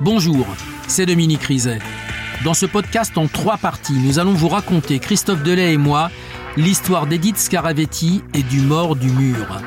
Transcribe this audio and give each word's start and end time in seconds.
Bonjour, 0.00 0.46
c'est 0.88 1.06
Dominique 1.06 1.44
Rizet. 1.44 1.78
Dans 2.44 2.54
ce 2.54 2.66
podcast 2.66 3.16
en 3.16 3.28
trois 3.28 3.56
parties, 3.56 3.94
nous 3.94 4.18
allons 4.18 4.34
vous 4.34 4.48
raconter, 4.48 4.98
Christophe 4.98 5.42
Delay 5.42 5.72
et 5.72 5.78
moi, 5.78 6.10
l'histoire 6.56 7.06
d'Edith 7.06 7.38
Scaravetti 7.38 8.22
et 8.34 8.42
du 8.42 8.60
mort 8.60 8.94
du 8.94 9.10
mur. 9.10 9.62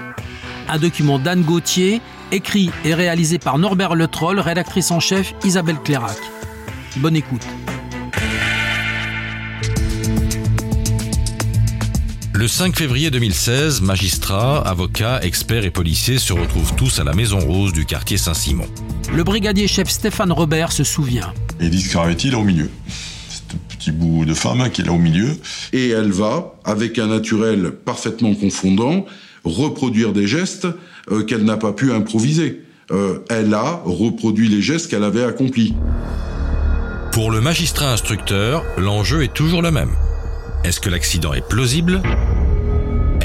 Un 0.67 0.77
document 0.77 1.17
d'Anne 1.17 1.41
Gauthier, 1.41 2.01
écrit 2.31 2.69
et 2.85 2.93
réalisé 2.93 3.39
par 3.39 3.57
Norbert 3.57 3.95
Le 3.95 4.07
Troll, 4.07 4.39
rédactrice 4.39 4.91
en 4.91 4.99
chef 4.99 5.33
Isabelle 5.43 5.79
Clairac. 5.83 6.17
Bonne 6.97 7.15
écoute. 7.15 7.45
5 12.49 12.75
février 12.75 13.11
2016, 13.11 13.81
magistrats, 13.81 14.59
avocats, 14.67 15.19
experts 15.21 15.65
et 15.65 15.69
policiers 15.69 16.17
se 16.17 16.33
retrouvent 16.33 16.75
tous 16.75 16.99
à 16.99 17.03
la 17.03 17.13
Maison 17.13 17.39
Rose 17.39 17.73
du 17.73 17.85
quartier 17.85 18.17
Saint-Simon. 18.17 18.65
Le 19.13 19.23
brigadier 19.23 19.67
chef 19.67 19.87
Stéphane 19.87 20.31
Robert 20.31 20.71
se 20.71 20.83
souvient. 20.83 21.31
Edith 21.59 21.91
Caravetti, 21.91 22.31
là 22.31 22.39
au 22.39 22.43
milieu? 22.43 22.69
C'est 23.29 23.55
un 23.55 23.59
petit 23.69 23.91
bout 23.91 24.25
de 24.25 24.33
femme 24.33 24.67
qui 24.71 24.81
est 24.81 24.85
là 24.85 24.91
au 24.91 24.97
milieu. 24.97 25.37
Et 25.73 25.89
elle 25.89 26.11
va, 26.11 26.55
avec 26.65 26.97
un 26.97 27.07
naturel 27.07 27.71
parfaitement 27.71 28.33
confondant, 28.33 29.05
reproduire 29.43 30.11
des 30.11 30.27
gestes 30.27 30.67
euh, 31.11 31.23
qu'elle 31.23 31.45
n'a 31.45 31.57
pas 31.57 31.71
pu 31.71 31.93
improviser. 31.93 32.63
Euh, 32.91 33.19
elle 33.29 33.53
a 33.53 33.81
reproduit 33.85 34.49
les 34.49 34.61
gestes 34.61 34.89
qu'elle 34.89 35.03
avait 35.03 35.23
accomplis. 35.23 35.75
Pour 37.11 37.29
le 37.29 37.41
magistrat 37.41 37.93
instructeur, 37.93 38.63
l'enjeu 38.77 39.23
est 39.23 39.33
toujours 39.33 39.61
le 39.61 39.71
même. 39.71 39.91
Est-ce 40.63 40.79
que 40.79 40.89
l'accident 40.89 41.33
est 41.33 41.47
plausible? 41.47 42.01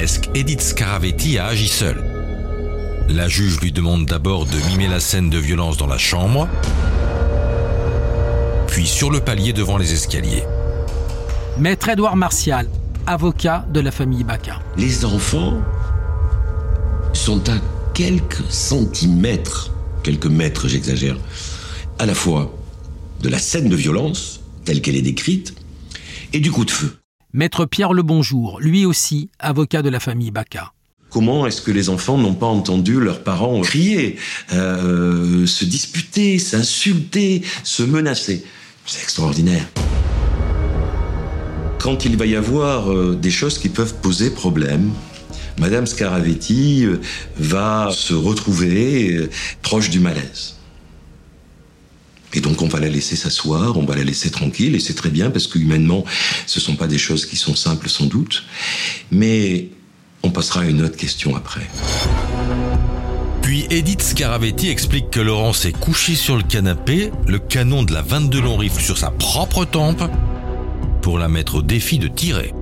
Est-ce 0.05 0.19
qu'Edith 0.19 0.61
Scaravetti 0.61 1.39
a 1.39 1.47
agi 1.47 1.67
seule 1.67 2.05
La 3.09 3.27
juge 3.27 3.59
lui 3.59 3.71
demande 3.71 4.05
d'abord 4.05 4.45
de 4.45 4.55
mimer 4.69 4.87
la 4.87 4.99
scène 4.99 5.31
de 5.31 5.39
violence 5.39 5.77
dans 5.77 5.87
la 5.87 5.97
chambre, 5.97 6.47
puis 8.67 8.85
sur 8.85 9.09
le 9.09 9.19
palier 9.19 9.51
devant 9.51 9.79
les 9.79 9.93
escaliers. 9.93 10.43
Maître 11.57 11.89
Édouard 11.89 12.17
Martial, 12.17 12.69
avocat 13.07 13.65
de 13.73 13.79
la 13.79 13.89
famille 13.89 14.23
Baca. 14.23 14.59
Les 14.77 15.05
enfants 15.05 15.59
sont 17.13 17.49
à 17.49 17.55
quelques 17.95 18.43
centimètres, 18.47 19.71
quelques 20.03 20.27
mètres 20.27 20.67
j'exagère, 20.67 21.17
à 21.97 22.05
la 22.05 22.13
fois 22.13 22.53
de 23.21 23.29
la 23.29 23.39
scène 23.39 23.69
de 23.69 23.75
violence, 23.75 24.41
telle 24.65 24.81
qu'elle 24.81 24.97
est 24.97 25.01
décrite, 25.01 25.55
et 26.31 26.39
du 26.39 26.51
coup 26.51 26.63
de 26.63 26.69
feu. 26.69 26.95
Maître 27.35 27.65
Pierre 27.65 27.91
Lebonjour, 27.91 28.61
lui 28.61 28.85
aussi 28.85 29.29
avocat 29.39 29.81
de 29.81 29.89
la 29.89 29.99
famille 29.99 30.31
Baca. 30.31 30.71
Comment 31.09 31.45
est-ce 31.45 31.61
que 31.61 31.69
les 31.69 31.89
enfants 31.89 32.17
n'ont 32.17 32.33
pas 32.33 32.45
entendu 32.45 33.01
leurs 33.01 33.25
parents 33.25 33.59
crier, 33.59 34.15
euh, 34.53 35.45
se 35.45 35.65
disputer, 35.65 36.39
s'insulter, 36.39 37.41
se 37.65 37.83
menacer? 37.83 38.45
C'est 38.85 39.01
extraordinaire. 39.01 39.67
Quand 41.77 42.05
il 42.05 42.15
va 42.15 42.25
y 42.25 42.37
avoir 42.37 42.89
euh, 42.89 43.17
des 43.21 43.31
choses 43.31 43.57
qui 43.57 43.67
peuvent 43.67 43.95
poser 43.95 44.29
problème, 44.29 44.93
Madame 45.59 45.87
Scaravetti 45.87 46.85
euh, 46.85 47.01
va 47.35 47.89
se 47.91 48.13
retrouver 48.13 49.29
proche 49.61 49.89
du 49.89 49.99
malaise. 49.99 50.55
Et 52.35 52.41
donc 52.41 52.61
on 52.61 52.67
va 52.67 52.79
la 52.79 52.89
laisser 52.89 53.15
s'asseoir, 53.15 53.77
on 53.77 53.85
va 53.85 53.95
la 53.95 54.03
laisser 54.03 54.29
tranquille, 54.29 54.75
et 54.75 54.79
c'est 54.79 54.93
très 54.93 55.09
bien 55.09 55.29
parce 55.29 55.47
que 55.47 55.57
humainement, 55.57 56.03
ce 56.45 56.59
sont 56.59 56.75
pas 56.75 56.87
des 56.87 56.97
choses 56.97 57.25
qui 57.25 57.37
sont 57.37 57.55
simples 57.55 57.89
sans 57.89 58.05
doute. 58.05 58.43
Mais 59.11 59.69
on 60.23 60.31
passera 60.31 60.61
à 60.61 60.65
une 60.65 60.81
autre 60.81 60.97
question 60.97 61.35
après. 61.35 61.67
Puis 63.41 63.67
Edith 63.69 64.01
Scaravetti 64.01 64.69
explique 64.69 65.11
que 65.11 65.19
Laurent 65.19 65.53
s'est 65.53 65.71
couché 65.71 66.15
sur 66.15 66.35
le 66.35 66.43
canapé, 66.43 67.11
le 67.27 67.37
canon 67.37 67.83
de 67.83 67.93
la 67.93 68.01
22 68.01 68.41
long 68.41 68.57
rifle 68.57 68.81
sur 68.81 68.97
sa 68.97 69.11
propre 69.11 69.65
tempe, 69.65 70.03
pour 71.01 71.19
la 71.19 71.27
mettre 71.27 71.55
au 71.55 71.61
défi 71.61 71.99
de 71.99 72.07
tirer. 72.07 72.53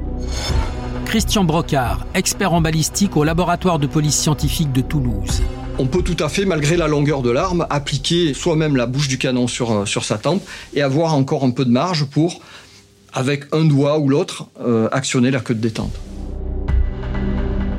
Christian 1.05 1.45
Brocard, 1.45 2.05
expert 2.13 2.53
en 2.53 2.59
balistique 2.59 3.15
au 3.15 3.23
laboratoire 3.23 3.79
de 3.79 3.87
police 3.87 4.15
scientifique 4.15 4.73
de 4.73 4.81
Toulouse. 4.81 5.41
On 5.79 5.87
peut 5.87 6.03
tout 6.03 6.21
à 6.23 6.29
fait, 6.29 6.45
malgré 6.45 6.77
la 6.77 6.87
longueur 6.87 7.23
de 7.23 7.31
l'arme, 7.31 7.65
appliquer 7.69 8.33
soi-même 8.33 8.75
la 8.75 8.85
bouche 8.85 9.07
du 9.07 9.17
canon 9.17 9.47
sur, 9.47 9.71
euh, 9.71 9.85
sa 9.85 10.17
tempe 10.17 10.43
et 10.73 10.81
avoir 10.83 11.15
encore 11.15 11.43
un 11.43 11.51
peu 11.51 11.65
de 11.65 11.71
marge 11.71 12.05
pour, 12.05 12.41
avec 13.11 13.45
un 13.51 13.65
doigt 13.65 13.97
ou 13.97 14.07
l'autre, 14.07 14.47
euh, 14.61 14.87
actionner 14.91 15.31
la 15.31 15.39
queue 15.39 15.55
de 15.55 15.59
détente. 15.59 15.93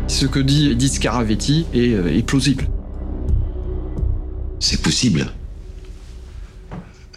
Ce 0.08 0.26
que 0.26 0.40
dit 0.40 0.88
Scaravetti 0.88 1.66
est, 1.72 1.92
euh, 1.92 2.16
est 2.16 2.22
plausible. 2.22 2.68
C'est 4.58 4.82
possible. 4.82 5.26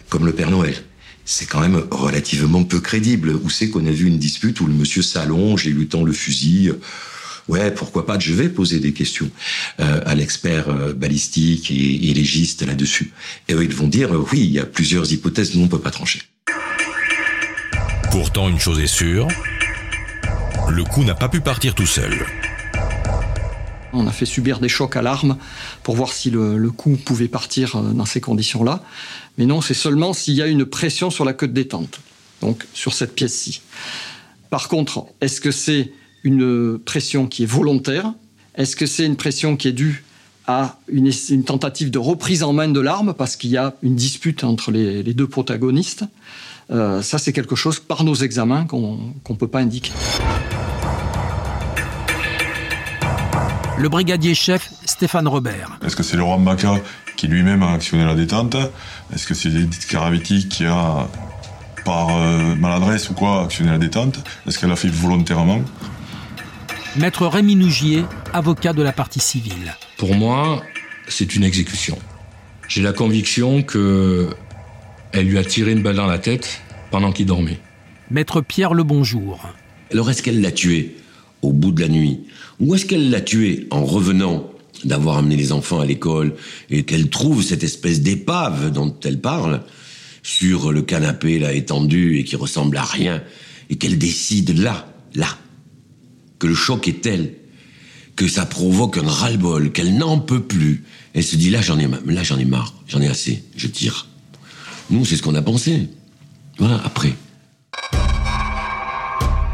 Comme 0.08 0.26
le 0.26 0.32
Père 0.32 0.50
Noël. 0.50 0.74
C'est 1.24 1.46
quand 1.46 1.60
même 1.60 1.82
relativement 1.90 2.64
peu 2.64 2.80
crédible. 2.80 3.34
Où 3.42 3.50
c'est 3.50 3.68
qu'on 3.68 3.84
a 3.86 3.90
vu 3.90 4.06
une 4.06 4.18
dispute 4.18 4.60
où 4.60 4.66
le 4.66 4.72
monsieur 4.72 5.02
s'allonge 5.02 5.66
et 5.66 5.70
lui 5.70 5.88
tend 5.88 6.02
le 6.02 6.12
fusil 6.12 6.72
Ouais, 7.48 7.70
pourquoi 7.70 8.04
pas 8.04 8.18
Je 8.18 8.34
vais 8.34 8.50
poser 8.50 8.78
des 8.78 8.92
questions 8.92 9.30
euh, 9.80 10.02
à 10.04 10.14
l'expert 10.14 10.68
euh, 10.68 10.92
balistique 10.92 11.70
et, 11.70 12.10
et 12.10 12.14
légiste 12.14 12.66
là-dessus. 12.66 13.12
Et 13.48 13.54
eux, 13.54 13.64
ils 13.64 13.74
vont 13.74 13.88
dire 13.88 14.14
euh, 14.14 14.26
oui, 14.32 14.40
il 14.40 14.52
y 14.52 14.58
a 14.58 14.66
plusieurs 14.66 15.10
hypothèses, 15.10 15.54
nous 15.54 15.64
on 15.64 15.68
peut 15.68 15.80
pas 15.80 15.90
trancher. 15.90 16.22
Pourtant, 18.10 18.48
une 18.48 18.58
chose 18.58 18.80
est 18.80 18.86
sûre, 18.86 19.28
le 20.68 20.84
coup 20.84 21.04
n'a 21.04 21.14
pas 21.14 21.28
pu 21.28 21.40
partir 21.40 21.74
tout 21.74 21.86
seul. 21.86 22.26
On 23.94 24.06
a 24.06 24.12
fait 24.12 24.26
subir 24.26 24.60
des 24.60 24.68
chocs 24.68 24.96
à 24.96 25.02
l'arme 25.02 25.38
pour 25.82 25.96
voir 25.96 26.12
si 26.12 26.30
le, 26.30 26.58
le 26.58 26.70
coup 26.70 26.96
pouvait 27.02 27.28
partir 27.28 27.80
dans 27.80 28.04
ces 28.04 28.20
conditions-là. 28.20 28.84
Mais 29.38 29.46
non, 29.46 29.62
c'est 29.62 29.72
seulement 29.72 30.12
s'il 30.12 30.34
y 30.34 30.42
a 30.42 30.46
une 30.46 30.66
pression 30.66 31.08
sur 31.08 31.24
la 31.24 31.32
queue 31.32 31.48
de 31.48 31.54
détente, 31.54 32.00
donc 32.42 32.66
sur 32.74 32.92
cette 32.92 33.14
pièce-ci. 33.14 33.62
Par 34.50 34.68
contre, 34.68 35.06
est-ce 35.22 35.40
que 35.40 35.50
c'est 35.50 35.92
une 36.24 36.78
pression 36.78 37.26
qui 37.26 37.44
est 37.44 37.46
volontaire 37.46 38.12
Est-ce 38.54 38.76
que 38.76 38.86
c'est 38.86 39.06
une 39.06 39.16
pression 39.16 39.56
qui 39.56 39.68
est 39.68 39.72
due 39.72 40.04
à 40.46 40.78
une, 40.88 41.10
une, 41.30 41.44
tentative 41.44 41.90
de 41.90 41.98
reprise 41.98 42.42
en 42.42 42.52
main 42.52 42.68
de 42.68 42.80
l'arme 42.80 43.12
parce 43.12 43.36
qu'il 43.36 43.50
y 43.50 43.56
a 43.56 43.74
une 43.82 43.94
dispute 43.94 44.44
entre 44.44 44.70
les, 44.70 45.02
les 45.02 45.14
deux 45.14 45.26
protagonistes? 45.26 46.04
Euh, 46.70 47.02
Ça, 47.02 47.18
c'est 47.18 47.32
quelque 47.32 47.56
chose 47.56 47.80
par 47.80 48.04
nos 48.04 48.14
examens 48.14 48.64
qu'on 48.64 48.98
ne 49.28 49.34
peut 49.36 49.48
pas 49.48 49.60
indiquer. 49.60 49.92
Le 53.78 53.88
brigadier 53.88 54.34
chef 54.34 54.70
Stéphane 54.86 55.28
Robert. 55.28 55.78
Est-ce 55.84 55.94
que 55.94 56.02
c'est 56.02 56.16
Laurent 56.16 56.40
Baca 56.40 56.80
qui 57.16 57.28
lui-même 57.28 57.62
a 57.62 57.72
actionné 57.72 58.04
la 58.04 58.14
détente? 58.14 58.56
Est-ce 59.14 59.26
que 59.26 59.34
c'est 59.34 59.48
Edith 59.48 59.86
Caravetti 59.86 60.48
qui 60.48 60.64
a, 60.64 61.08
par 61.84 62.08
euh, 62.10 62.56
maladresse 62.56 63.08
ou 63.10 63.14
quoi, 63.14 63.44
actionné 63.44 63.70
la 63.70 63.78
détente? 63.78 64.18
Est-ce 64.46 64.58
qu'elle 64.58 64.72
a 64.72 64.76
fait 64.76 64.88
volontairement 64.88 65.60
Maître 66.96 67.26
Rémi 67.26 67.54
Nougier, 67.54 68.04
avocat 68.32 68.72
de 68.72 68.82
la 68.82 68.92
partie 68.92 69.20
civile. 69.20 69.76
Pour 69.98 70.14
moi, 70.14 70.62
c'est 71.06 71.36
une 71.36 71.44
exécution. 71.44 71.98
J'ai 72.66 72.82
la 72.82 72.92
conviction 72.92 73.62
que 73.62 74.28
elle 75.12 75.26
lui 75.26 75.38
a 75.38 75.44
tiré 75.44 75.72
une 75.72 75.82
balle 75.82 75.96
dans 75.96 76.06
la 76.06 76.18
tête 76.18 76.60
pendant 76.90 77.12
qu'il 77.12 77.26
dormait. 77.26 77.60
Maître 78.10 78.40
Pierre 78.40 78.74
Lebonjour. 78.74 79.48
Alors 79.92 80.10
est-ce 80.10 80.22
qu'elle 80.22 80.40
l'a 80.40 80.50
tué 80.50 80.96
au 81.42 81.52
bout 81.52 81.72
de 81.72 81.80
la 81.80 81.88
nuit? 81.88 82.20
Ou 82.58 82.74
est-ce 82.74 82.86
qu'elle 82.86 83.10
l'a 83.10 83.20
tué 83.20 83.68
en 83.70 83.84
revenant 83.84 84.50
d'avoir 84.84 85.18
amené 85.18 85.36
les 85.36 85.52
enfants 85.52 85.80
à 85.80 85.86
l'école 85.86 86.34
et 86.70 86.84
qu'elle 86.84 87.10
trouve 87.10 87.42
cette 87.42 87.64
espèce 87.64 88.00
d'épave 88.00 88.70
dont 88.70 88.94
elle 89.04 89.20
parle 89.20 89.62
sur 90.22 90.72
le 90.72 90.82
canapé 90.82 91.38
là 91.38 91.52
étendu 91.52 92.18
et 92.18 92.24
qui 92.24 92.36
ressemble 92.36 92.76
à 92.76 92.84
rien 92.84 93.22
et 93.70 93.76
qu'elle 93.76 93.98
décide 93.98 94.58
là, 94.58 94.88
là, 95.14 95.28
que 96.38 96.46
le 96.46 96.54
choc 96.54 96.88
est 96.88 97.02
tel 97.02 97.34
que 98.18 98.26
ça 98.26 98.44
provoque 98.46 98.98
un 98.98 99.08
ras-le-bol, 99.08 99.70
qu'elle 99.70 99.96
n'en 99.96 100.18
peut 100.18 100.42
plus. 100.42 100.84
Elle 101.14 101.22
se 101.22 101.36
dit 101.36 101.50
là 101.50 101.60
j'en 101.60 101.78
ai 101.78 101.86
là 102.06 102.24
j'en 102.24 102.36
ai 102.36 102.44
marre, 102.44 102.74
j'en 102.88 103.00
ai 103.00 103.06
assez, 103.06 103.44
je 103.56 103.68
tire. 103.68 104.08
Nous 104.90 105.04
c'est 105.04 105.16
ce 105.16 105.22
qu'on 105.22 105.36
a 105.36 105.42
pensé. 105.42 105.88
Voilà 106.58 106.80
après. 106.84 107.14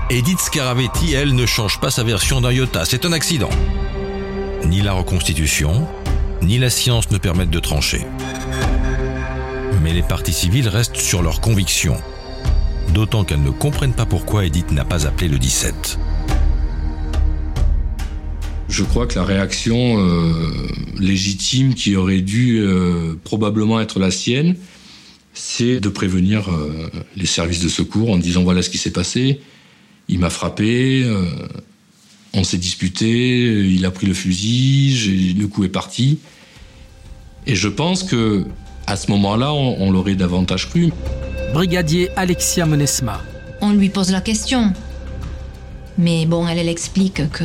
Edith 0.08 0.38
Scaravetti, 0.38 1.12
elle, 1.12 1.34
ne 1.34 1.44
change 1.44 1.78
pas 1.78 1.90
sa 1.90 2.04
version 2.04 2.40
d'un 2.40 2.52
iota, 2.52 2.84
c'est 2.86 3.04
un 3.04 3.12
accident. 3.12 3.50
Ni 4.64 4.80
la 4.80 4.92
reconstitution, 4.92 5.86
ni 6.40 6.58
la 6.58 6.70
science 6.70 7.10
ne 7.10 7.18
permettent 7.18 7.50
de 7.50 7.60
trancher. 7.60 8.06
Mais 9.82 9.92
les 9.92 10.02
parties 10.02 10.32
civiles 10.32 10.68
restent 10.68 10.96
sur 10.96 11.22
leurs 11.22 11.42
convictions. 11.42 12.00
D'autant 12.94 13.24
qu'elles 13.24 13.42
ne 13.42 13.50
comprennent 13.50 13.92
pas 13.92 14.06
pourquoi 14.06 14.46
Edith 14.46 14.70
n'a 14.70 14.84
pas 14.84 15.06
appelé 15.06 15.28
le 15.28 15.38
17. 15.38 15.98
Je 18.76 18.82
crois 18.82 19.06
que 19.06 19.14
la 19.14 19.24
réaction 19.24 20.00
euh, 20.00 20.42
légitime 20.98 21.74
qui 21.74 21.94
aurait 21.94 22.22
dû 22.22 22.58
euh, 22.58 23.14
probablement 23.22 23.80
être 23.80 24.00
la 24.00 24.10
sienne, 24.10 24.56
c'est 25.32 25.78
de 25.78 25.88
prévenir 25.88 26.50
euh, 26.50 26.90
les 27.14 27.26
services 27.26 27.60
de 27.60 27.68
secours 27.68 28.10
en 28.10 28.18
disant 28.18 28.42
voilà 28.42 28.62
ce 28.62 28.70
qui 28.70 28.78
s'est 28.78 28.90
passé, 28.90 29.40
il 30.08 30.18
m'a 30.18 30.28
frappé, 30.28 31.04
euh, 31.04 31.24
on 32.32 32.42
s'est 32.42 32.58
disputé, 32.58 33.42
il 33.64 33.86
a 33.86 33.92
pris 33.92 34.08
le 34.08 34.14
fusil, 34.14 35.36
le 35.38 35.46
coup 35.46 35.62
est 35.62 35.68
parti. 35.68 36.18
Et 37.46 37.54
je 37.54 37.68
pense 37.68 38.02
que 38.02 38.44
À 38.88 38.96
ce 38.96 39.10
moment-là, 39.12 39.54
on, 39.54 39.90
l'aurait 39.92 40.16
davantage 40.16 40.68
cru. 40.68 40.92
Brigadier 41.54 42.10
Alexia 42.16 42.66
Monesma. 42.66 43.22
On 43.62 43.72
lui 43.72 43.88
pose 43.88 44.10
la 44.10 44.20
question. 44.20 44.72
Mais 45.96 46.26
bon, 46.26 46.46
elle, 46.46 46.58
elle 46.58 46.68
explique 46.68 47.22
que 47.30 47.44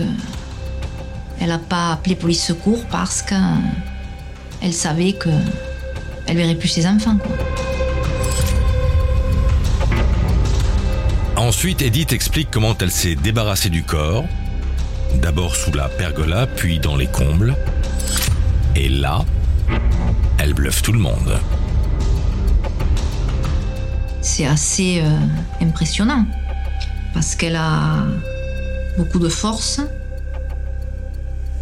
elle 1.39 1.49
n'a 1.49 1.59
pas 1.59 1.93
appelé 1.93 2.15
police 2.15 2.43
secours 2.43 2.83
parce 2.91 3.21
qu'elle 3.21 4.73
savait 4.73 5.13
que 5.13 5.29
elle 6.27 6.37
verrait 6.37 6.55
plus 6.55 6.67
ses 6.67 6.85
enfants. 6.85 7.17
Ensuite, 11.35 11.81
Edith 11.81 12.13
explique 12.13 12.49
comment 12.51 12.75
elle 12.79 12.91
s'est 12.91 13.15
débarrassée 13.15 13.69
du 13.69 13.83
corps, 13.83 14.25
d'abord 15.15 15.55
sous 15.55 15.71
la 15.71 15.87
pergola, 15.87 16.45
puis 16.45 16.79
dans 16.79 16.95
les 16.95 17.07
combles. 17.07 17.55
Et 18.75 18.89
là, 18.89 19.25
elle 20.37 20.53
bluffe 20.53 20.81
tout 20.81 20.91
le 20.91 20.99
monde. 20.99 21.39
C'est 24.21 24.45
assez 24.45 25.01
euh, 25.01 25.17
impressionnant 25.61 26.25
parce 27.13 27.35
qu'elle 27.35 27.55
a 27.55 28.05
beaucoup 28.97 29.19
de 29.19 29.29
force 29.29 29.81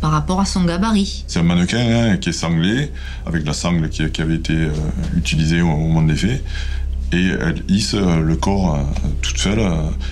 par 0.02 0.12
rapport 0.12 0.40
à 0.40 0.46
son 0.46 0.64
gabarit. 0.64 1.26
C'est 1.28 1.40
un 1.40 1.44
mannequin 1.44 1.80
hein, 1.80 2.18
qui 2.18 2.30
est 2.30 2.34
sanglé, 2.34 2.92
avec 3.26 3.46
la 3.46 3.54
sangle 3.54 3.90
qui, 3.90 4.22
avait 4.22 4.36
été 4.36 4.54
euh, 4.54 4.72
utilisée 5.16 5.62
au 5.62 5.68
moment 5.68 6.02
des 6.02 6.16
faits. 6.16 6.44
Et 7.14 7.28
elle 7.40 7.64
hisse 7.70 7.94
euh, 7.94 8.22
le 8.22 8.36
corps 8.36 8.80
toute 9.22 9.38
seule, 9.38 9.62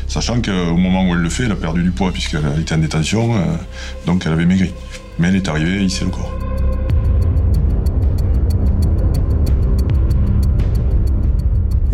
sachant 0.08 0.42
qu'au 0.42 0.78
moment 0.78 1.08
où 1.10 1.14
elle 1.14 1.22
le 1.22 1.30
fait, 1.30 1.44
elle 1.44 1.52
a 1.52 1.56
perdu 1.56 1.84
du 1.84 1.92
poids 1.92 2.12
puisqu'elle 2.12 2.60
était 2.60 2.76
en 2.76 2.78
détention, 2.78 3.36
donc 4.06 4.24
elle 4.26 4.34
avait 4.34 4.46
maigri. 4.46 4.72
Mais 5.20 5.30
elle 5.30 5.36
est 5.36 5.48
arrivée 5.48 5.80
à 5.80 5.82
hisser 5.82 6.06
le 6.06 6.12
corps. 6.12 6.32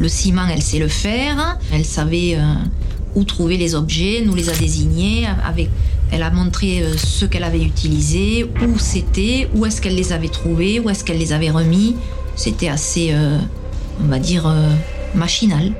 Le 0.02 0.10
ciment, 0.10 0.48
elle 0.52 0.64
sait 0.64 0.80
le 0.80 0.88
faire. 0.88 1.60
Elle 1.72 1.86
savait 1.86 2.36
euh, 2.36 2.56
où 3.14 3.24
trouver 3.24 3.58
les 3.58 3.76
objets, 3.76 4.24
nous 4.26 4.34
les 4.34 4.50
a 4.50 4.54
désignés. 4.54 5.28
Avec, 5.46 5.70
elle 6.12 6.24
a 6.24 6.30
montré 6.30 6.84
euh, 6.84 6.98
ce 6.98 7.26
qu'elle 7.26 7.44
avait 7.44 7.62
utilisé, 7.62 8.44
où 8.44 8.78
c'était, 8.78 9.50
où 9.56 9.66
est-ce 9.66 9.82
qu'elle 9.82 9.96
les 9.96 10.12
avait 10.12 10.30
trouvés, 10.30 10.80
où 10.80 10.90
est-ce 10.90 11.04
qu'elle 11.04 11.18
les 11.18 11.32
avait 11.32 11.50
remis. 11.50 11.96
C'était 12.36 12.68
assez, 12.68 13.12
euh, 13.14 13.38
on 14.04 14.08
va 14.08 14.20
dire, 14.20 14.54
machinal. 15.16 15.72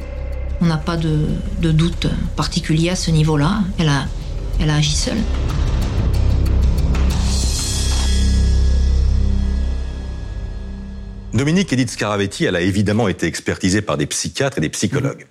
On 0.62 0.66
n'a 0.66 0.78
pas 0.78 0.96
de, 0.96 1.28
doute 1.60 2.08
particulier 2.36 2.90
à 2.90 2.96
ce 2.96 3.12
niveau-là. 3.12 3.62
Elle 3.78 3.90
a, 3.90 4.06
elle 4.60 4.70
a 4.70 4.76
agi 4.76 4.94
seule. 4.96 5.18
Dominique 11.34 11.72
Edith 11.74 11.90
Scaravetti, 11.90 12.46
elle 12.46 12.56
a 12.56 12.62
évidemment 12.62 13.08
été 13.08 13.26
expertisée 13.26 13.82
par 13.82 13.98
des 13.98 14.06
psychiatres 14.06 14.58
et 14.58 14.62
des 14.62 14.70
psychologues. 14.70 15.26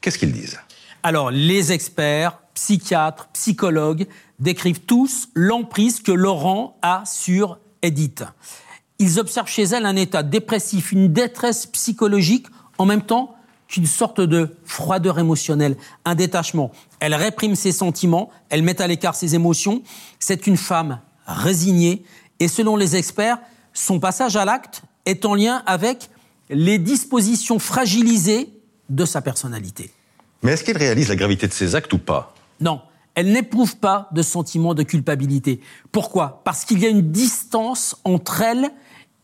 Qu'est-ce 0.00 0.18
qu'ils 0.18 0.32
disent? 0.32 0.58
Alors, 1.02 1.30
les 1.30 1.72
experts, 1.72 2.41
psychiatres, 2.54 3.28
psychologues 3.32 4.06
décrivent 4.38 4.80
tous 4.80 5.28
l'emprise 5.34 6.00
que 6.00 6.12
Laurent 6.12 6.76
a 6.82 7.04
sur 7.06 7.58
Edith. 7.82 8.24
Ils 8.98 9.18
observent 9.18 9.48
chez 9.48 9.64
elle 9.64 9.86
un 9.86 9.96
état 9.96 10.22
dépressif, 10.22 10.92
une 10.92 11.12
détresse 11.12 11.66
psychologique, 11.66 12.46
en 12.78 12.86
même 12.86 13.02
temps 13.02 13.34
qu'une 13.68 13.86
sorte 13.86 14.20
de 14.20 14.54
froideur 14.64 15.18
émotionnelle, 15.18 15.76
un 16.04 16.14
détachement. 16.14 16.72
Elle 17.00 17.14
réprime 17.14 17.56
ses 17.56 17.72
sentiments, 17.72 18.30
elle 18.50 18.62
met 18.62 18.80
à 18.82 18.86
l'écart 18.86 19.14
ses 19.14 19.34
émotions. 19.34 19.82
C'est 20.18 20.46
une 20.46 20.56
femme 20.56 21.00
résignée 21.26 22.04
et 22.38 22.48
selon 22.48 22.76
les 22.76 22.96
experts, 22.96 23.38
son 23.72 23.98
passage 23.98 24.36
à 24.36 24.44
l'acte 24.44 24.82
est 25.06 25.24
en 25.24 25.34
lien 25.34 25.62
avec 25.66 26.10
les 26.50 26.78
dispositions 26.78 27.58
fragilisées 27.58 28.50
de 28.90 29.04
sa 29.04 29.22
personnalité. 29.22 29.90
Mais 30.42 30.52
est-ce 30.52 30.64
qu'elle 30.64 30.76
réalise 30.76 31.08
la 31.08 31.16
gravité 31.16 31.46
de 31.46 31.52
ses 31.52 31.74
actes 31.74 31.92
ou 31.92 31.98
pas? 31.98 32.34
Non, 32.62 32.80
elle 33.14 33.32
n'éprouve 33.32 33.76
pas 33.76 34.08
de 34.12 34.22
sentiment 34.22 34.74
de 34.74 34.82
culpabilité. 34.82 35.60
Pourquoi? 35.90 36.40
Parce 36.44 36.64
qu'il 36.64 36.78
y 36.78 36.86
a 36.86 36.88
une 36.88 37.10
distance 37.10 37.96
entre 38.04 38.40
elle 38.40 38.70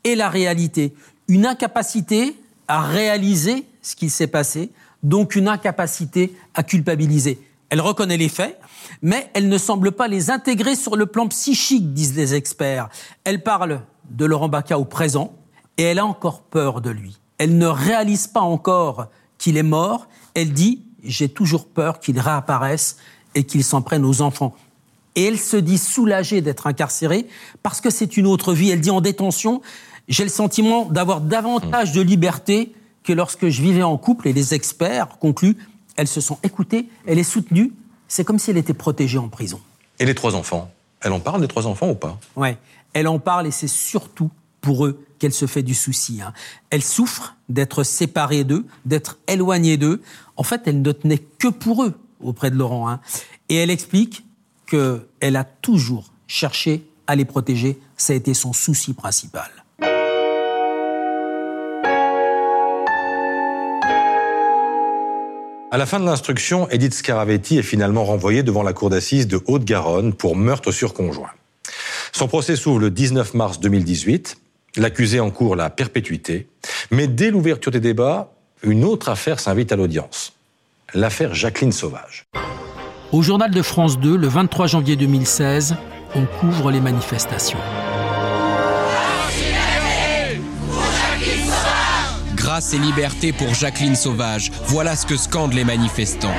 et 0.05 0.14
la 0.14 0.29
réalité, 0.29 0.94
une 1.29 1.46
incapacité 1.46 2.37
à 2.67 2.82
réaliser 2.82 3.64
ce 3.81 3.96
qui 3.96 4.11
s'est 4.11 4.26
passé, 4.26 4.70
donc 5.02 5.37
une 5.37 5.49
incapacité 5.49 6.35
à 6.55 6.62
culpabiliser. 6.62 7.40
Elle 7.70 7.81
reconnaît 7.81 8.17
les 8.17 8.29
faits, 8.29 8.58
mais 9.02 9.31
elle 9.35 9.49
ne 9.49 9.58
semble 9.58 9.93
pas 9.93 10.08
les 10.08 10.31
intégrer 10.31 10.75
sur 10.75 10.96
le 10.96 11.06
plan 11.06 11.29
psychique, 11.29 11.93
disent 11.93 12.17
les 12.17 12.35
experts. 12.35 12.88
Elle 13.25 13.43
parle 13.43 13.82
de 14.11 14.25
Laurent 14.25 14.49
Baca 14.49 14.79
au 14.79 14.85
présent, 14.85 15.35
et 15.76 15.85
elle 15.85 15.99
a 15.99 16.06
encore 16.06 16.43
peur 16.43 16.81
de 16.81 16.90
lui. 16.90 17.19
Elle 17.38 17.56
ne 17.56 17.67
réalise 17.67 18.26
pas 18.26 18.40
encore 18.40 19.06
qu'il 19.38 19.56
est 19.56 19.62
mort. 19.62 20.08
Elle 20.35 20.52
dit 20.52 20.82
J'ai 21.05 21.29
toujours 21.29 21.69
peur 21.69 22.00
qu'il 22.00 22.19
réapparaisse 22.19 22.96
et 23.38 23.44
qu'il 23.44 23.64
s'en 23.64 23.82
prenne 23.82 24.05
aux 24.05 24.20
enfants. 24.20 24.55
Et 25.14 25.25
elle 25.25 25.38
se 25.38 25.56
dit 25.56 25.79
soulagée 25.79 26.40
d'être 26.40 26.67
incarcérée 26.67 27.26
parce 27.62 27.81
que 27.81 27.90
c'est 27.90 28.17
une 28.17 28.26
autre 28.26 28.52
vie. 28.52 28.70
Elle 28.70 28.81
dit 28.81 28.90
en 28.90 29.00
détention 29.00 29.62
J'ai 30.08 30.25
le 30.25 30.31
sentiment 30.31 30.85
d'avoir 30.85 31.20
davantage 31.20 31.93
de 31.93 32.00
liberté 32.00 32.73
que 33.05 33.12
lorsque 33.12 33.49
je 33.49 33.62
vivais 33.62 33.82
en 33.82 33.96
couple. 33.96 34.29
Et 34.29 34.32
les 34.32 34.55
experts 34.55 35.19
concluent 35.19 35.56
elles 35.99 36.08
se 36.08 36.20
sont 36.20 36.38
écoutées, 36.44 36.88
elle 37.06 37.19
est 37.19 37.25
soutenue. 37.25 37.73
C'est 38.06 38.25
comme 38.25 38.38
si 38.38 38.52
elle 38.52 38.56
était 38.56 38.73
protégée 38.73 39.19
en 39.19 39.29
prison. 39.29 39.61
Et 39.99 40.06
les 40.06 40.14
trois 40.14 40.37
enfants 40.37 40.70
Elle 41.00 41.12
en 41.12 41.19
parle 41.19 41.40
des 41.40 41.49
trois 41.49 41.67
enfants 41.67 41.90
ou 41.90 41.96
pas? 41.96 42.20
Ouais, 42.37 42.56
elle 42.93 43.08
en 43.08 43.19
parle 43.19 43.49
et 43.49 43.50
c'est 43.50 43.69
surtout 43.69 44.31
pour 44.61 44.87
eux 44.87 45.05
qu'elle 45.19 45.32
se 45.32 45.46
fait 45.46 45.64
du 45.64 45.75
souci. 45.75 46.23
Hein. 46.23 46.32
Elle 46.70 46.85
souffre 46.85 47.35
d'être 47.49 47.82
séparée 47.82 48.44
d'eux, 48.44 48.64
d'être 48.85 49.19
éloignée 49.26 49.76
d'eux. 49.76 50.00
En 50.37 50.44
fait, 50.44 50.62
elle 50.67 50.82
ne 50.82 50.93
tenait 50.93 51.19
que 51.19 51.49
pour 51.49 51.82
eux 51.82 51.99
auprès 52.20 52.50
de 52.50 52.56
Laurent. 52.56 52.88
Hein. 52.88 53.00
Et 53.48 53.56
elle 53.56 53.70
explique 53.70 54.24
qu'elle 54.66 55.36
a 55.36 55.44
toujours 55.44 56.12
cherché 56.26 56.84
à 57.06 57.16
les 57.16 57.24
protéger. 57.24 57.78
Ça 57.96 58.12
a 58.12 58.16
été 58.16 58.34
son 58.34 58.52
souci 58.52 58.94
principal. 58.94 59.50
À 65.70 65.76
la 65.76 65.84
fin 65.84 66.00
de 66.00 66.06
l'instruction, 66.06 66.66
Edith 66.70 66.94
Scaravetti 66.94 67.58
est 67.58 67.62
finalement 67.62 68.04
renvoyée 68.04 68.42
devant 68.42 68.62
la 68.62 68.72
cour 68.72 68.88
d'assises 68.88 69.26
de 69.26 69.38
Haute-Garonne 69.46 70.14
pour 70.14 70.34
meurtre 70.34 70.72
sur 70.72 70.94
conjoint. 70.94 71.30
Son 72.12 72.26
procès 72.26 72.56
s'ouvre 72.56 72.78
le 72.78 72.90
19 72.90 73.34
mars 73.34 73.60
2018. 73.60 74.38
L'accusé 74.76 75.20
encourt 75.20 75.56
la 75.56 75.68
perpétuité. 75.68 76.48
Mais 76.90 77.06
dès 77.06 77.30
l'ouverture 77.30 77.70
des 77.70 77.80
débats, 77.80 78.32
une 78.62 78.82
autre 78.82 79.10
affaire 79.10 79.40
s'invite 79.40 79.70
à 79.70 79.76
l'audience. 79.76 80.38
L'affaire 80.95 81.35
Jacqueline 81.35 81.71
Sauvage. 81.71 82.25
Au 83.12 83.21
journal 83.21 83.50
de 83.50 83.61
France 83.61 83.99
2, 83.99 84.16
le 84.16 84.26
23 84.26 84.68
janvier 84.68 84.97
2016, 84.97 85.76
on 86.14 86.25
couvre 86.25 86.71
les 86.71 86.80
manifestations. 86.80 87.59
Grâce 92.35 92.73
et 92.73 92.78
liberté 92.78 93.35
pour 93.35 93.52
Jacqueline 93.52 93.97
Sauvage, 93.97 94.50
voilà 94.64 94.97
ce 94.97 95.04
que 95.04 95.18
scandent 95.18 95.52
les 95.52 95.64
manifestants. 95.64 96.35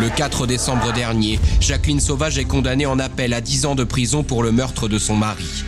Le 0.00 0.08
4 0.08 0.48
décembre 0.48 0.92
dernier, 0.92 1.38
Jacqueline 1.60 2.00
Sauvage 2.00 2.36
est 2.36 2.44
condamnée 2.44 2.86
en 2.86 2.98
appel 2.98 3.32
à 3.32 3.40
10 3.40 3.66
ans 3.66 3.74
de 3.76 3.84
prison 3.84 4.24
pour 4.24 4.42
le 4.42 4.50
meurtre 4.50 4.88
de 4.88 4.98
son 4.98 5.14
mari. 5.14 5.64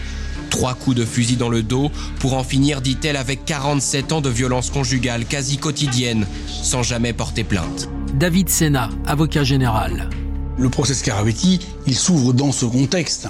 Trois 0.53 0.75
coups 0.75 0.95
de 0.95 1.07
fusil 1.07 1.37
dans 1.37 1.49
le 1.49 1.63
dos 1.63 1.91
pour 2.21 2.35
en 2.35 2.45
finir, 2.45 2.83
dit-elle, 2.83 3.17
avec 3.17 3.47
47 3.47 4.13
ans 4.13 4.21
de 4.21 4.29
violence 4.29 4.69
conjugale 4.69 5.25
quasi 5.25 5.57
quotidienne, 5.57 6.27
sans 6.47 6.83
jamais 6.83 7.15
porter 7.15 7.43
plainte. 7.43 7.89
David 8.15 8.51
Sena, 8.51 8.91
avocat 9.07 9.45
général. 9.45 10.11
Le 10.59 10.69
procès 10.69 10.93
Scaravetti, 10.93 11.61
il 11.87 11.97
s'ouvre 11.97 12.35
dans 12.35 12.53
ce 12.53 12.67
contexte. 12.67 13.29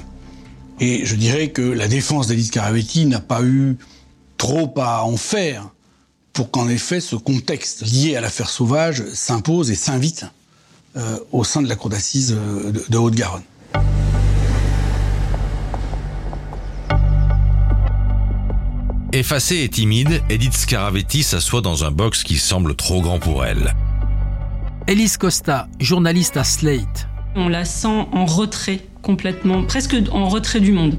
Et 0.80 1.06
je 1.06 1.14
dirais 1.14 1.50
que 1.50 1.62
la 1.62 1.86
défense 1.86 2.26
d'Alice 2.26 2.48
Scaravetti 2.48 3.06
n'a 3.06 3.20
pas 3.20 3.44
eu 3.44 3.76
trop 4.36 4.74
à 4.78 5.04
en 5.04 5.16
faire 5.16 5.70
pour 6.32 6.50
qu'en 6.50 6.68
effet 6.68 6.98
ce 6.98 7.14
contexte 7.14 7.82
lié 7.82 8.16
à 8.16 8.20
l'affaire 8.20 8.50
sauvage 8.50 9.04
s'impose 9.14 9.70
et 9.70 9.76
s'invite 9.76 10.24
euh, 10.96 11.18
au 11.30 11.44
sein 11.44 11.62
de 11.62 11.68
la 11.68 11.76
cour 11.76 11.88
d'assises 11.88 12.34
euh, 12.36 12.72
de 12.88 12.98
Haute-Garonne. 12.98 13.44
Effacée 19.14 19.62
et 19.62 19.68
timide, 19.68 20.22
Edith 20.30 20.54
Scaravetti 20.54 21.22
s'assoit 21.22 21.60
dans 21.60 21.84
un 21.84 21.90
box 21.90 22.22
qui 22.22 22.38
semble 22.38 22.74
trop 22.74 23.02
grand 23.02 23.18
pour 23.18 23.44
elle. 23.44 23.74
Elise 24.86 25.18
Costa, 25.18 25.68
journaliste 25.80 26.38
à 26.38 26.44
Slate. 26.44 27.08
On 27.36 27.50
la 27.50 27.66
sent 27.66 28.06
en 28.10 28.24
retrait 28.24 28.80
complètement, 29.02 29.64
presque 29.64 29.94
en 30.12 30.30
retrait 30.30 30.60
du 30.60 30.72
monde. 30.72 30.98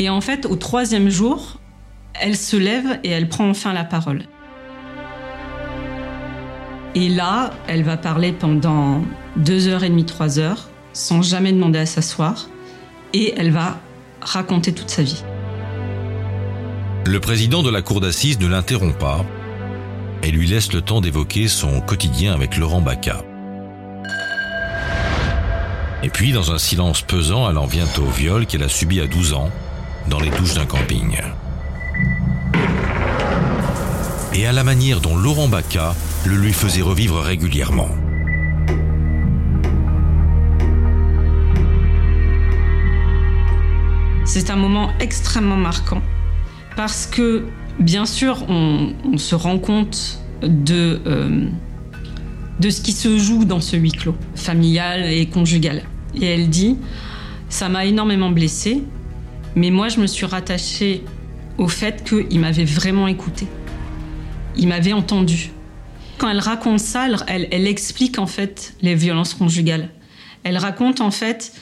Et 0.00 0.08
en 0.10 0.20
fait, 0.20 0.46
au 0.46 0.56
troisième 0.56 1.10
jour, 1.10 1.60
elle 2.14 2.36
se 2.36 2.56
lève 2.56 2.98
et 3.04 3.10
elle 3.10 3.28
prend 3.28 3.48
enfin 3.48 3.72
la 3.72 3.84
parole. 3.84 4.24
Et 6.96 7.08
là, 7.08 7.52
elle 7.68 7.84
va 7.84 7.96
parler 7.96 8.32
pendant 8.32 9.04
deux 9.36 9.68
heures 9.68 9.84
et 9.84 9.90
demie, 9.90 10.06
trois 10.06 10.40
heures, 10.40 10.70
sans 10.92 11.22
jamais 11.22 11.52
demander 11.52 11.78
à 11.78 11.86
s'asseoir. 11.86 12.48
Et 13.12 13.32
elle 13.36 13.52
va 13.52 13.78
raconter 14.20 14.72
toute 14.72 14.90
sa 14.90 15.02
vie. 15.02 15.22
Le 17.06 17.18
président 17.20 17.62
de 17.62 17.70
la 17.70 17.82
cour 17.82 18.00
d'assises 18.00 18.38
ne 18.40 18.46
l'interrompt 18.46 18.98
pas 18.98 19.24
et 20.22 20.30
lui 20.30 20.46
laisse 20.46 20.72
le 20.72 20.82
temps 20.82 21.00
d'évoquer 21.00 21.48
son 21.48 21.80
quotidien 21.80 22.34
avec 22.34 22.56
Laurent 22.56 22.80
Baca. 22.80 23.22
Et 26.02 26.08
puis, 26.08 26.32
dans 26.32 26.52
un 26.52 26.58
silence 26.58 27.02
pesant, 27.02 27.48
elle 27.50 27.58
en 27.58 27.66
vient 27.66 27.88
au 27.98 28.10
viol 28.10 28.46
qu'elle 28.46 28.62
a 28.62 28.68
subi 28.68 29.00
à 29.00 29.06
12 29.06 29.34
ans, 29.34 29.50
dans 30.08 30.20
les 30.20 30.30
douches 30.30 30.54
d'un 30.54 30.66
camping. 30.66 31.18
Et 34.32 34.46
à 34.46 34.52
la 34.52 34.64
manière 34.64 35.00
dont 35.00 35.16
Laurent 35.16 35.48
Baca 35.48 35.94
le 36.24 36.36
lui 36.36 36.52
faisait 36.52 36.82
revivre 36.82 37.20
régulièrement. 37.20 37.88
C'est 44.32 44.50
un 44.50 44.56
moment 44.56 44.92
extrêmement 45.00 45.56
marquant 45.56 46.00
parce 46.76 47.04
que, 47.04 47.46
bien 47.80 48.06
sûr, 48.06 48.48
on, 48.48 48.94
se 49.18 49.34
rend 49.34 49.58
compte 49.58 50.20
de, 50.40 51.00
euh, 51.04 51.48
de 52.60 52.70
ce 52.70 52.80
qui 52.80 52.92
se 52.92 53.18
joue 53.18 53.44
dans 53.44 53.60
ce 53.60 53.74
huis 53.74 53.90
clos, 53.90 54.14
familial 54.36 55.10
et 55.10 55.26
conjugal. 55.26 55.82
Et 56.14 56.26
elle 56.26 56.48
dit, 56.48 56.76
ça 57.48 57.68
m'a 57.68 57.86
énormément 57.86 58.30
blessée, 58.30 58.84
mais 59.56 59.72
moi 59.72 59.88
je 59.88 59.98
me 59.98 60.06
suis 60.06 60.26
rattachée 60.26 61.02
au 61.58 61.66
fait 61.66 62.04
qu'il 62.04 62.38
m'avait 62.38 62.64
vraiment 62.64 63.08
écouté. 63.08 63.48
Il 64.56 64.68
m'avait 64.68 64.92
entendu. 64.92 65.50
Quand 66.18 66.28
elle 66.28 66.38
raconte 66.38 66.78
ça, 66.78 67.08
elle 67.26 67.66
explique 67.66 68.20
en 68.20 68.28
fait 68.28 68.74
les 68.80 68.94
violences 68.94 69.34
conjugales. 69.34 69.88
Elle 70.44 70.56
raconte 70.56 71.00
en 71.00 71.10
fait 71.10 71.52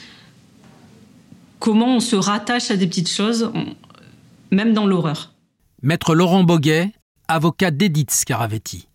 comment 1.59 1.97
on 1.97 1.99
se 1.99 2.15
rattache 2.15 2.71
à 2.71 2.77
des 2.77 2.87
petites 2.87 3.09
choses, 3.09 3.51
même 4.51 4.73
dans 4.73 4.87
l'horreur. 4.87 5.33
Maître 5.81 6.15
Laurent 6.15 6.43
Boguet, 6.43 6.91
avocat 7.27 7.71
d'Edith 7.71 8.11
Scaravetti. 8.11 8.87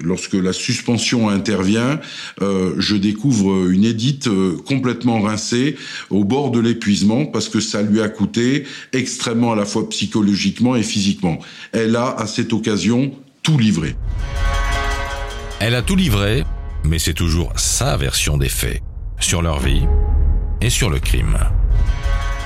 Lorsque 0.00 0.34
la 0.34 0.52
suspension 0.52 1.28
intervient, 1.28 2.00
euh, 2.42 2.74
je 2.78 2.96
découvre 2.96 3.70
une 3.70 3.84
Edith 3.84 4.26
euh, 4.26 4.56
complètement 4.66 5.20
rincée, 5.20 5.76
au 6.10 6.24
bord 6.24 6.50
de 6.50 6.58
l'épuisement, 6.58 7.26
parce 7.26 7.48
que 7.48 7.60
ça 7.60 7.80
lui 7.80 8.00
a 8.00 8.08
coûté 8.08 8.64
extrêmement 8.92 9.52
à 9.52 9.56
la 9.56 9.64
fois 9.64 9.88
psychologiquement 9.90 10.74
et 10.74 10.82
physiquement. 10.82 11.38
Elle 11.70 11.94
a, 11.94 12.08
à 12.08 12.26
cette 12.26 12.52
occasion, 12.52 13.12
tout 13.44 13.56
livré. 13.56 13.94
Elle 15.60 15.76
a 15.76 15.82
tout 15.82 15.96
livré, 15.96 16.42
mais 16.82 16.98
c'est 16.98 17.14
toujours 17.14 17.52
sa 17.54 17.96
version 17.96 18.36
des 18.36 18.48
faits, 18.48 18.82
sur 19.20 19.42
leur 19.42 19.60
vie 19.60 19.82
et 20.60 20.70
sur 20.70 20.90
le 20.90 20.98
crime. 20.98 21.38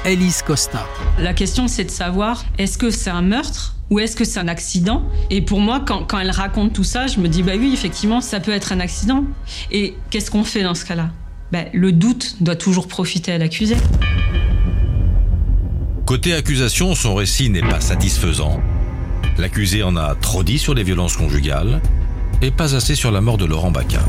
Elise 0.08 0.40
Costa. 0.40 0.86
La 1.18 1.34
question, 1.34 1.68
c'est 1.68 1.84
de 1.84 1.90
savoir, 1.90 2.46
est-ce 2.56 2.78
que 2.78 2.88
c'est 2.88 3.10
un 3.10 3.20
meurtre 3.20 3.76
ou 3.90 3.98
est-ce 3.98 4.16
que 4.16 4.24
c'est 4.24 4.40
un 4.40 4.48
accident? 4.48 5.02
Et 5.28 5.42
pour 5.42 5.60
moi, 5.60 5.82
quand, 5.86 6.04
quand, 6.04 6.18
elle 6.18 6.30
raconte 6.30 6.72
tout 6.72 6.84
ça, 6.84 7.06
je 7.06 7.20
me 7.20 7.28
dis, 7.28 7.42
bah 7.42 7.52
oui, 7.58 7.72
effectivement, 7.74 8.22
ça 8.22 8.40
peut 8.40 8.52
être 8.52 8.72
un 8.72 8.80
accident. 8.80 9.24
Et 9.70 9.94
qu'est-ce 10.08 10.30
qu'on 10.30 10.44
fait 10.44 10.62
dans 10.62 10.74
ce 10.74 10.86
cas-là? 10.86 11.10
Bah, 11.52 11.64
Le 11.74 11.92
doute 11.92 12.36
doit 12.40 12.56
toujours 12.56 12.88
profiter 12.88 13.32
à 13.32 13.38
l'accusé. 13.38 13.76
Côté 16.06 16.32
accusation, 16.32 16.94
son 16.94 17.14
récit 17.14 17.50
n'est 17.50 17.60
pas 17.60 17.80
satisfaisant. 17.82 18.62
L'accusé 19.36 19.82
en 19.82 19.94
a 19.96 20.14
trop 20.14 20.42
dit 20.42 20.58
sur 20.58 20.72
les 20.72 20.84
violences 20.84 21.18
conjugales 21.18 21.82
et 22.40 22.50
pas 22.50 22.74
assez 22.74 22.94
sur 22.94 23.10
la 23.10 23.20
mort 23.20 23.36
de 23.36 23.44
Laurent 23.44 23.70
Bacca. 23.70 24.00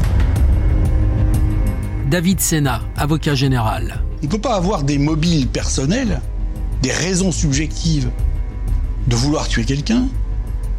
David 2.09 2.39
Sena, 2.39 2.83
avocat 2.95 3.35
général. 3.35 4.01
On 4.21 4.25
ne 4.25 4.29
peut 4.29 4.41
pas 4.41 4.55
avoir 4.55 4.83
des 4.83 4.97
mobiles 4.97 5.47
personnels, 5.47 6.21
des 6.81 6.91
raisons 6.91 7.31
subjectives 7.31 8.09
de 9.07 9.15
vouloir 9.15 9.47
tuer 9.47 9.63
quelqu'un 9.63 10.07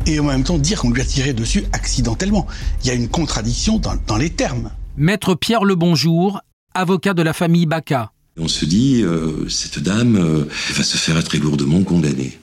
et 0.06 0.20
en 0.20 0.24
même 0.24 0.44
temps 0.44 0.58
dire 0.58 0.80
qu'on 0.80 0.90
lui 0.90 1.00
a 1.00 1.04
tiré 1.04 1.32
dessus 1.32 1.64
accidentellement. 1.72 2.46
Il 2.82 2.88
y 2.88 2.90
a 2.90 2.94
une 2.94 3.08
contradiction 3.08 3.78
dans, 3.78 3.94
dans 4.06 4.16
les 4.16 4.30
termes. 4.30 4.70
Maître 4.96 5.34
Pierre 5.34 5.64
Le 5.64 5.74
Bonjour, 5.74 6.40
avocat 6.74 7.14
de 7.14 7.22
la 7.22 7.32
famille 7.32 7.66
Baca. 7.66 8.12
On 8.38 8.48
se 8.48 8.64
dit, 8.64 9.02
euh, 9.02 9.48
cette 9.48 9.78
dame 9.78 10.16
euh, 10.16 10.44
va 10.74 10.82
se 10.82 10.96
faire 10.96 11.22
très 11.24 11.38
lourdement 11.38 11.82
condamner. 11.82 12.38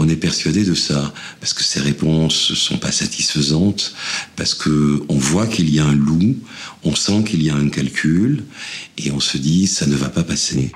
On 0.00 0.08
est 0.08 0.16
persuadé 0.16 0.64
de 0.64 0.74
ça 0.74 1.12
parce 1.40 1.52
que 1.52 1.64
ses 1.64 1.80
réponses 1.80 2.54
sont 2.54 2.78
pas 2.78 2.92
satisfaisantes, 2.92 3.94
parce 4.36 4.54
que 4.54 5.02
on 5.08 5.18
voit 5.18 5.48
qu'il 5.48 5.68
y 5.68 5.80
a 5.80 5.84
un 5.84 5.94
loup, 5.94 6.36
on 6.84 6.94
sent 6.94 7.24
qu'il 7.24 7.42
y 7.42 7.50
a 7.50 7.56
un 7.56 7.68
calcul 7.68 8.44
et 8.96 9.10
on 9.10 9.18
se 9.18 9.38
dit 9.38 9.66
ça 9.66 9.86
ne 9.86 9.96
va 9.96 10.08
pas 10.08 10.22
passer. 10.22 10.70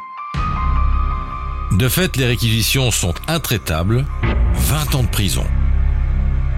De 1.70 1.88
fait, 1.88 2.16
les 2.16 2.26
réquisitions 2.26 2.90
sont 2.90 3.14
intraitables, 3.28 4.04
20 4.54 4.94
ans 4.96 5.02
de 5.04 5.08
prison. 5.08 5.44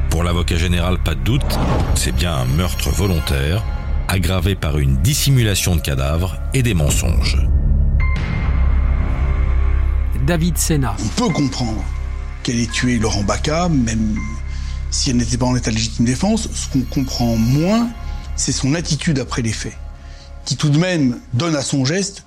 Pour 0.09 0.25
l'avocat 0.25 0.57
général, 0.57 1.03
pas 1.03 1.15
de 1.15 1.21
doute, 1.21 1.59
c'est 1.95 2.15
bien 2.15 2.35
un 2.35 2.47
meurtre 2.47 2.89
volontaire, 2.91 3.63
aggravé 4.09 4.55
par 4.55 4.79
une 4.79 4.97
dissimulation 5.03 5.77
de 5.77 5.83
cadavres 5.83 6.37
et 6.55 6.63
des 6.63 6.75
mensonges. 6.75 7.37
David 10.27 10.57
Sena. 10.57 10.97
On 10.99 11.09
peut 11.09 11.33
comprendre 11.33 11.85
qu'elle 12.45 12.61
ait 12.61 12.67
tué 12.67 12.99
Laurent 12.99 13.25
Baca, 13.25 13.69
même 13.69 14.17
si 14.91 15.11
elle 15.11 15.17
n'était 15.17 15.39
pas 15.39 15.47
en 15.47 15.57
état 15.57 15.71
de 15.71 15.77
légitime 15.77 16.05
défense. 16.05 16.49
Ce 16.53 16.69
qu'on 16.69 16.83
comprend 16.83 17.37
moins, 17.37 17.89
c'est 18.37 18.53
son 18.53 18.75
attitude 18.75 19.19
après 19.19 19.43
les 19.43 19.53
faits, 19.53 19.77
qui 20.45 20.57
tout 20.57 20.69
de 20.69 20.79
même 20.79 21.19
donne 21.33 21.57
à 21.57 21.63
son 21.63 21.85
geste 21.85 22.25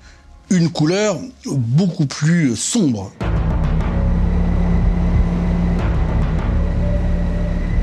une 0.50 0.70
couleur 0.70 1.18
beaucoup 1.46 2.08
plus 2.08 2.56
sombre. 2.56 3.14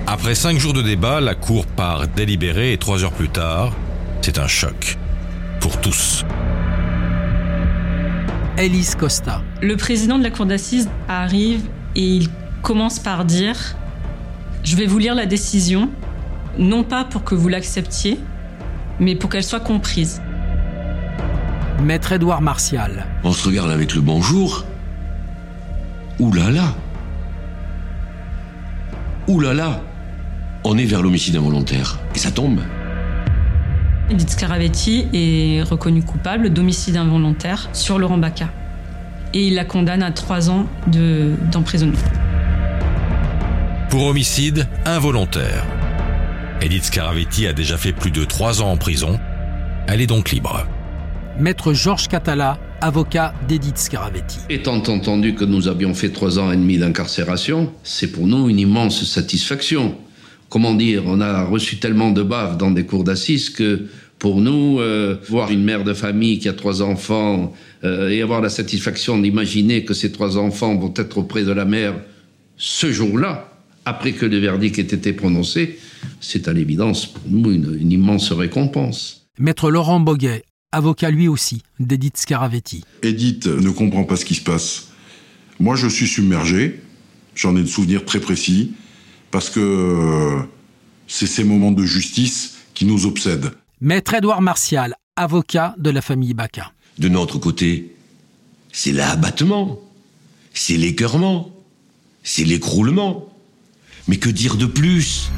Après 0.06 0.34
cinq 0.34 0.58
jours 0.58 0.72
de 0.72 0.82
débat, 0.82 1.20
la 1.20 1.34
Cour 1.34 1.66
part 1.66 2.08
délibérée 2.08 2.72
et 2.72 2.78
trois 2.78 3.04
heures 3.04 3.12
plus 3.12 3.28
tard, 3.28 3.72
c'est 4.22 4.38
un 4.38 4.48
choc. 4.48 4.98
Pour 5.60 5.80
tous. 5.80 6.24
Elise 8.58 8.94
Costa. 8.94 9.42
Le 9.62 9.76
président 9.76 10.18
de 10.18 10.22
la 10.22 10.30
Cour 10.30 10.46
d'assises 10.46 10.88
arrive 11.08 11.62
et 11.96 12.02
il 12.02 12.28
commence 12.62 12.98
par 12.98 13.24
dire 13.24 13.76
Je 14.62 14.76
vais 14.76 14.86
vous 14.86 14.98
lire 14.98 15.14
la 15.14 15.26
décision, 15.26 15.90
non 16.58 16.84
pas 16.84 17.04
pour 17.04 17.24
que 17.24 17.34
vous 17.34 17.48
l'acceptiez, 17.48 18.18
mais 19.00 19.14
pour 19.14 19.30
qu'elle 19.30 19.44
soit 19.44 19.60
comprise. 19.60 20.20
Maître 21.82 22.12
Édouard 22.12 22.40
Martial. 22.40 23.06
On 23.24 23.32
se 23.32 23.46
regarde 23.46 23.70
avec 23.70 23.94
le 23.94 24.00
bonjour. 24.00 24.64
Ouh 26.18 26.32
là 26.32 26.50
là 26.50 26.74
Ouh 29.26 29.40
là 29.40 29.52
là 29.52 29.80
On 30.64 30.78
est 30.78 30.84
vers 30.84 31.02
l'homicide 31.02 31.36
involontaire. 31.36 31.98
Et 32.14 32.18
ça 32.18 32.30
tombe. 32.30 32.60
Edith 34.10 34.30
Scaravetti 34.30 35.08
est 35.12 35.62
reconnu 35.62 36.02
coupable 36.02 36.50
d'homicide 36.50 36.96
involontaire 36.96 37.68
sur 37.72 37.98
Laurent 37.98 38.18
Baca. 38.18 38.50
Et 39.36 39.48
il 39.48 39.54
la 39.54 39.64
condamne 39.64 40.04
à 40.04 40.12
trois 40.12 40.48
ans 40.48 40.66
d'emprisonnement. 41.50 41.98
Pour 43.90 44.06
homicide 44.06 44.68
involontaire. 44.86 45.66
Edith 46.62 46.84
Scaravetti 46.84 47.48
a 47.48 47.52
déjà 47.52 47.76
fait 47.76 47.92
plus 47.92 48.12
de 48.12 48.24
trois 48.24 48.62
ans 48.62 48.70
en 48.70 48.76
prison. 48.76 49.18
Elle 49.88 50.00
est 50.00 50.06
donc 50.06 50.30
libre. 50.30 50.68
Maître 51.36 51.72
Georges 51.72 52.06
Catala, 52.06 52.60
avocat 52.80 53.34
d'Edith 53.48 53.76
Scaravetti. 53.76 54.38
Étant 54.50 54.76
entendu 54.76 55.34
que 55.34 55.44
nous 55.44 55.66
avions 55.66 55.94
fait 55.94 56.10
trois 56.10 56.38
ans 56.38 56.52
et 56.52 56.56
demi 56.56 56.78
d'incarcération, 56.78 57.72
c'est 57.82 58.12
pour 58.12 58.28
nous 58.28 58.48
une 58.48 58.60
immense 58.60 59.02
satisfaction. 59.02 59.96
Comment 60.48 60.74
dire, 60.74 61.02
on 61.06 61.20
a 61.20 61.42
reçu 61.42 61.78
tellement 61.78 62.12
de 62.12 62.22
baves 62.22 62.56
dans 62.56 62.70
des 62.70 62.86
cours 62.86 63.02
d'assises 63.02 63.50
que 63.50 63.88
pour 64.24 64.40
nous, 64.40 64.78
euh, 64.80 65.16
voir 65.28 65.50
une 65.50 65.62
mère 65.62 65.84
de 65.84 65.92
famille 65.92 66.38
qui 66.38 66.48
a 66.48 66.54
trois 66.54 66.80
enfants 66.80 67.52
euh, 67.84 68.10
et 68.10 68.22
avoir 68.22 68.40
la 68.40 68.48
satisfaction 68.48 69.18
d'imaginer 69.18 69.84
que 69.84 69.94
ces 69.94 70.10
trois 70.12 70.36
enfants 70.38 70.76
vont 70.76 70.94
être 70.96 71.18
auprès 71.18 71.44
de 71.44 71.52
la 71.52 71.64
mère 71.64 71.94
ce 72.56 72.90
jour-là, 72.92 73.50
après 73.84 74.12
que 74.12 74.26
le 74.26 74.38
verdict 74.38 74.78
ait 74.78 74.82
été 74.82 75.12
prononcé, 75.12 75.78
c'est 76.20 76.48
à 76.48 76.52
l'évidence 76.52 77.06
pour 77.06 77.22
nous 77.28 77.50
une, 77.50 77.76
une 77.80 77.92
immense 77.92 78.32
récompense. 78.32 79.26
Maître 79.38 79.70
Laurent 79.70 80.00
Boguet, 80.00 80.44
avocat 80.72 81.10
lui 81.10 81.28
aussi 81.28 81.62
d'Edith 81.80 82.16
Scaravetti. 82.16 82.84
Edith 83.02 83.46
ne 83.46 83.70
comprend 83.70 84.04
pas 84.04 84.16
ce 84.16 84.24
qui 84.24 84.34
se 84.34 84.42
passe. 84.42 84.88
Moi, 85.60 85.76
je 85.76 85.88
suis 85.88 86.06
submergé. 86.06 86.80
J'en 87.34 87.56
ai 87.56 87.62
de 87.62 87.66
souvenirs 87.66 88.04
très 88.04 88.20
précis. 88.20 88.72
Parce 89.30 89.50
que 89.50 90.38
c'est 91.06 91.26
ces 91.26 91.44
moments 91.44 91.72
de 91.72 91.84
justice 91.84 92.58
qui 92.74 92.84
nous 92.84 93.06
obsèdent. 93.06 93.50
Maître 93.80 94.14
Édouard 94.14 94.42
Martial, 94.42 94.94
avocat 95.16 95.74
de 95.78 95.90
la 95.90 96.00
famille 96.00 96.34
Baca. 96.34 96.72
De 96.98 97.08
notre 97.08 97.38
côté, 97.38 97.94
c'est 98.72 98.92
l'abattement, 98.92 99.80
c'est 100.52 100.76
l'écœurement, 100.76 101.50
c'est 102.22 102.44
l'écroulement. 102.44 103.28
Mais 104.06 104.18
que 104.18 104.28
dire 104.28 104.56
de 104.56 104.66
plus? 104.66 105.30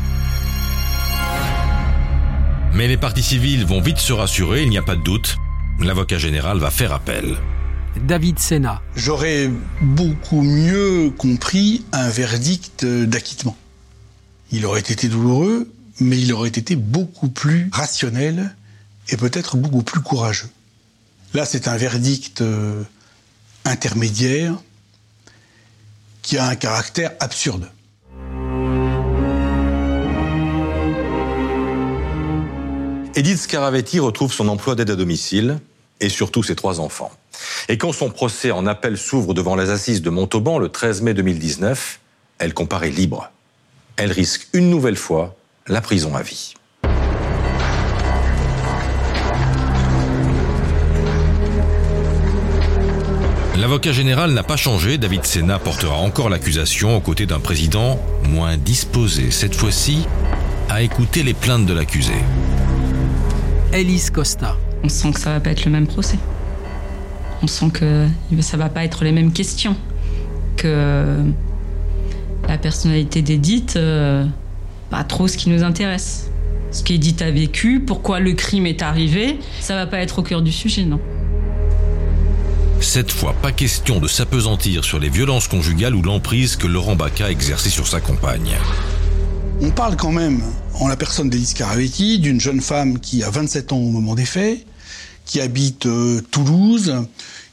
Mais 2.74 2.88
les 2.88 2.96
parties 2.96 3.22
civiles 3.22 3.64
vont 3.64 3.80
vite 3.80 3.98
se 3.98 4.12
rassurer, 4.12 4.62
il 4.64 4.68
n'y 4.68 4.76
a 4.76 4.82
pas 4.82 4.96
de 4.96 5.02
doute. 5.02 5.36
L'avocat 5.80 6.18
général 6.18 6.58
va 6.58 6.70
faire 6.70 6.92
appel. 6.92 7.36
David 8.06 8.38
Sena. 8.38 8.82
J'aurais 8.94 9.50
beaucoup 9.80 10.42
mieux 10.42 11.10
compris 11.16 11.84
un 11.92 12.10
verdict 12.10 12.84
d'acquittement. 12.84 13.56
Il 14.52 14.66
aurait 14.66 14.80
été 14.80 15.08
douloureux, 15.08 15.72
mais 16.00 16.18
il 16.18 16.32
aurait 16.34 16.50
été 16.50 16.76
beaucoup 16.76 17.28
plus 17.28 17.70
rationnel 17.72 18.54
et 19.08 19.16
peut-être 19.16 19.56
beaucoup 19.56 19.82
plus 19.82 20.00
courageux. 20.00 20.48
Là, 21.34 21.44
c'est 21.44 21.68
un 21.68 21.76
verdict 21.76 22.40
euh, 22.40 22.82
intermédiaire 23.64 24.54
qui 26.22 26.38
a 26.38 26.46
un 26.46 26.56
caractère 26.56 27.12
absurde. 27.20 27.70
Edith 33.14 33.38
Scaravetti 33.38 33.98
retrouve 33.98 34.32
son 34.32 34.48
emploi 34.48 34.74
d'aide 34.74 34.90
à 34.90 34.96
domicile 34.96 35.58
et 36.00 36.08
surtout 36.10 36.42
ses 36.42 36.54
trois 36.54 36.80
enfants. 36.80 37.10
Et 37.68 37.78
quand 37.78 37.92
son 37.92 38.10
procès 38.10 38.50
en 38.50 38.66
appel 38.66 38.98
s'ouvre 38.98 39.34
devant 39.34 39.56
les 39.56 39.70
assises 39.70 40.02
de 40.02 40.10
Montauban 40.10 40.58
le 40.58 40.68
13 40.68 41.02
mai 41.02 41.14
2019, 41.14 42.00
elle 42.38 42.52
comparaît 42.52 42.90
libre. 42.90 43.30
Elle 43.96 44.12
risque 44.12 44.48
une 44.52 44.68
nouvelle 44.68 44.96
fois 44.96 45.34
la 45.66 45.80
prison 45.80 46.14
à 46.14 46.22
vie. 46.22 46.54
L'avocat 53.58 53.92
général 53.92 54.32
n'a 54.32 54.42
pas 54.42 54.56
changé. 54.56 54.98
David 54.98 55.24
Sena 55.24 55.58
portera 55.58 55.96
encore 55.96 56.28
l'accusation 56.28 56.94
aux 56.94 57.00
côtés 57.00 57.24
d'un 57.24 57.40
président 57.40 57.98
moins 58.28 58.58
disposé, 58.58 59.30
cette 59.30 59.54
fois-ci, 59.54 60.06
à 60.68 60.82
écouter 60.82 61.22
les 61.22 61.32
plaintes 61.32 61.64
de 61.64 61.72
l'accusé. 61.72 62.12
Elise 63.72 64.10
Costa. 64.10 64.56
On 64.84 64.90
sent 64.90 65.12
que 65.12 65.20
ça 65.20 65.32
va 65.32 65.40
pas 65.40 65.50
être 65.50 65.64
le 65.64 65.70
même 65.70 65.86
procès. 65.86 66.18
On 67.42 67.46
sent 67.46 67.70
que 67.70 68.06
ça 68.40 68.58
va 68.58 68.68
pas 68.68 68.84
être 68.84 69.04
les 69.04 69.12
mêmes 69.12 69.32
questions. 69.32 69.76
Que 70.56 71.16
la 72.46 72.58
personnalité 72.58 73.22
d'Edith, 73.22 73.76
euh, 73.76 74.26
pas 74.90 75.02
trop 75.02 75.28
ce 75.28 75.38
qui 75.38 75.48
nous 75.48 75.62
intéresse. 75.62 76.30
Ce 76.72 76.84
qu'Edith 76.84 77.22
a 77.22 77.30
vécu, 77.30 77.80
pourquoi 77.80 78.20
le 78.20 78.34
crime 78.34 78.66
est 78.66 78.82
arrivé, 78.82 79.38
ça 79.60 79.76
va 79.76 79.86
pas 79.86 79.98
être 80.00 80.18
au 80.18 80.22
cœur 80.22 80.42
du 80.42 80.52
sujet, 80.52 80.84
non. 80.84 81.00
Cette 82.86 83.10
fois, 83.10 83.34
pas 83.42 83.50
question 83.50 83.98
de 83.98 84.06
s'apesantir 84.06 84.84
sur 84.84 85.00
les 85.00 85.08
violences 85.08 85.48
conjugales 85.48 85.96
ou 85.96 86.02
l'emprise 86.02 86.54
que 86.54 86.68
Laurent 86.68 86.94
Baca 86.94 87.26
a 87.26 87.30
exercée 87.30 87.68
sur 87.68 87.88
sa 87.88 88.00
compagne. 88.00 88.56
On 89.60 89.70
parle 89.70 89.96
quand 89.96 90.12
même, 90.12 90.40
en 90.74 90.86
la 90.86 90.96
personne 90.96 91.28
d'Elise 91.28 91.52
Caravetti, 91.52 92.20
d'une 92.20 92.40
jeune 92.40 92.60
femme 92.60 93.00
qui 93.00 93.24
a 93.24 93.28
27 93.28 93.72
ans 93.72 93.78
au 93.78 93.90
moment 93.90 94.14
des 94.14 94.24
faits, 94.24 94.64
qui 95.24 95.40
habite 95.40 95.86
euh, 95.86 96.22
Toulouse, 96.30 96.94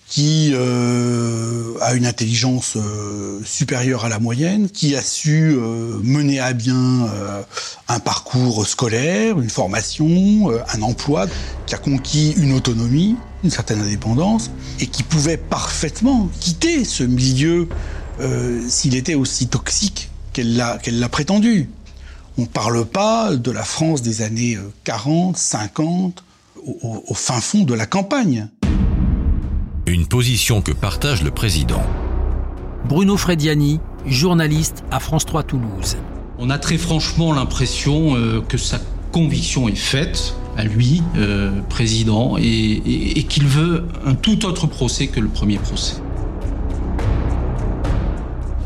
qui 0.07 0.51
euh, 0.53 1.73
a 1.81 1.95
une 1.95 2.05
intelligence 2.05 2.77
euh, 2.77 3.41
supérieure 3.43 4.05
à 4.05 4.09
la 4.09 4.19
moyenne, 4.19 4.69
qui 4.69 4.95
a 4.95 5.01
su 5.01 5.57
mener 6.03 6.39
à 6.39 6.53
bien 6.53 7.09
un 7.87 7.99
parcours 7.99 8.67
scolaire, 8.67 9.39
une 9.39 9.49
formation, 9.49 10.51
un 10.51 10.81
emploi, 10.83 11.25
qui 11.65 11.73
a 11.73 11.79
conquis 11.79 12.35
une 12.37 12.53
autonomie, 12.53 13.15
une 13.43 13.49
certaine 13.49 13.81
indépendance, 13.81 14.51
et 14.79 14.87
qui 14.87 15.03
pouvait 15.03 15.37
parfaitement 15.37 16.29
quitter 16.39 16.85
ce 16.85 17.03
milieu 17.03 17.67
s'il 18.67 18.95
était 18.95 19.15
aussi 19.15 19.47
toxique 19.47 20.09
qu'elle 20.33 20.55
l'a 20.55 21.09
prétendu. 21.09 21.69
On 22.37 22.43
ne 22.43 22.47
parle 22.47 22.85
pas 22.85 23.35
de 23.35 23.51
la 23.51 23.63
France 23.63 24.01
des 24.01 24.21
années 24.21 24.57
40, 24.83 25.35
50, 25.35 26.23
au, 26.65 27.03
au 27.07 27.13
fin 27.13 27.41
fond 27.41 27.63
de 27.63 27.73
la 27.73 27.85
campagne. 27.85 28.47
Une 29.85 30.07
position 30.07 30.61
que 30.61 30.71
partage 30.71 31.23
le 31.23 31.31
président. 31.31 31.83
Bruno 32.87 33.17
Frediani, 33.17 33.79
journaliste 34.05 34.83
à 34.91 34.99
France 34.99 35.25
3 35.25 35.43
Toulouse. 35.43 35.97
On 36.37 36.49
a 36.49 36.57
très 36.57 36.77
franchement 36.77 37.33
l'impression 37.33 38.15
euh, 38.15 38.41
que 38.41 38.57
sa 38.57 38.79
conviction 39.11 39.69
est 39.69 39.75
faite 39.75 40.35
à 40.57 40.63
lui, 40.63 41.01
euh, 41.17 41.61
président, 41.69 42.37
et, 42.37 43.25
qu'il 43.29 43.47
veut 43.47 43.87
un 44.05 44.13
tout 44.13 44.45
autre 44.45 44.67
procès 44.67 45.07
que 45.07 45.19
le 45.19 45.27
premier 45.27 45.57
procès. 45.57 45.95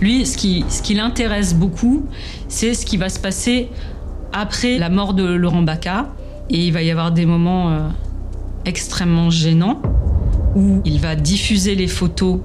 Lui, 0.01 0.25
ce 0.25 0.37
qui, 0.37 0.65
ce 0.69 0.81
qui 0.81 0.93
l'intéresse 0.93 1.55
beaucoup, 1.55 2.05
c'est 2.49 2.73
ce 2.73 2.85
qui 2.85 2.97
va 2.97 3.09
se 3.09 3.19
passer 3.19 3.69
après 4.33 4.77
la 4.77 4.89
mort 4.89 5.13
de 5.13 5.23
Laurent 5.23 5.63
Baca. 5.63 6.09
Et 6.49 6.67
il 6.67 6.71
va 6.71 6.81
y 6.81 6.91
avoir 6.91 7.11
des 7.11 7.25
moments 7.25 7.71
euh, 7.71 7.89
extrêmement 8.65 9.29
gênants 9.29 9.81
où 10.55 10.81
il 10.85 10.99
va 10.99 11.15
diffuser 11.15 11.75
les 11.75 11.87
photos 11.87 12.39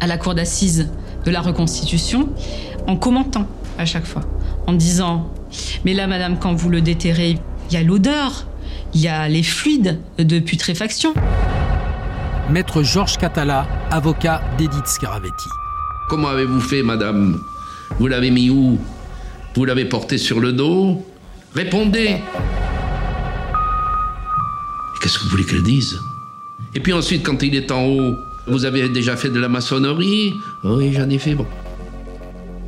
à 0.00 0.06
la 0.06 0.18
cour 0.18 0.34
d'assises 0.34 0.90
de 1.24 1.30
la 1.30 1.40
reconstitution 1.40 2.28
en 2.86 2.96
commentant 2.96 3.46
à 3.78 3.84
chaque 3.84 4.06
fois, 4.06 4.22
en 4.66 4.72
disant 4.72 5.28
Mais 5.84 5.94
là, 5.94 6.06
madame, 6.06 6.38
quand 6.38 6.54
vous 6.54 6.68
le 6.68 6.80
déterrez, 6.80 7.38
il 7.70 7.74
y 7.74 7.76
a 7.76 7.82
l'odeur, 7.82 8.46
il 8.94 9.00
y 9.02 9.08
a 9.08 9.28
les 9.28 9.42
fluides 9.42 9.98
de 10.18 10.38
putréfaction. 10.40 11.14
Maître 12.50 12.82
Georges 12.82 13.16
Catala, 13.18 13.66
avocat 13.90 14.42
d'Edith 14.58 14.86
Scaravetti. 14.86 15.48
Comment 16.08 16.28
avez-vous 16.28 16.60
fait, 16.60 16.82
madame? 16.82 17.40
Vous 17.98 18.06
l'avez 18.08 18.30
mis 18.30 18.50
où? 18.50 18.78
Vous 19.54 19.64
l'avez 19.64 19.84
porté 19.84 20.18
sur 20.18 20.40
le 20.40 20.52
dos? 20.52 21.04
Répondez 21.54 22.16
Qu'est-ce 25.00 25.18
que 25.18 25.24
vous 25.24 25.30
voulez 25.30 25.44
qu'elle 25.44 25.62
dise? 25.62 25.98
Et 26.74 26.80
puis 26.80 26.92
ensuite, 26.92 27.24
quand 27.24 27.42
il 27.42 27.54
est 27.54 27.70
en 27.70 27.84
haut, 27.86 28.14
vous 28.46 28.64
avez 28.64 28.88
déjà 28.88 29.16
fait 29.16 29.30
de 29.30 29.38
la 29.40 29.48
maçonnerie? 29.48 30.34
Oui, 30.64 30.92
j'en 30.92 31.08
ai 31.08 31.18
fait, 31.18 31.34
bon. 31.34 31.46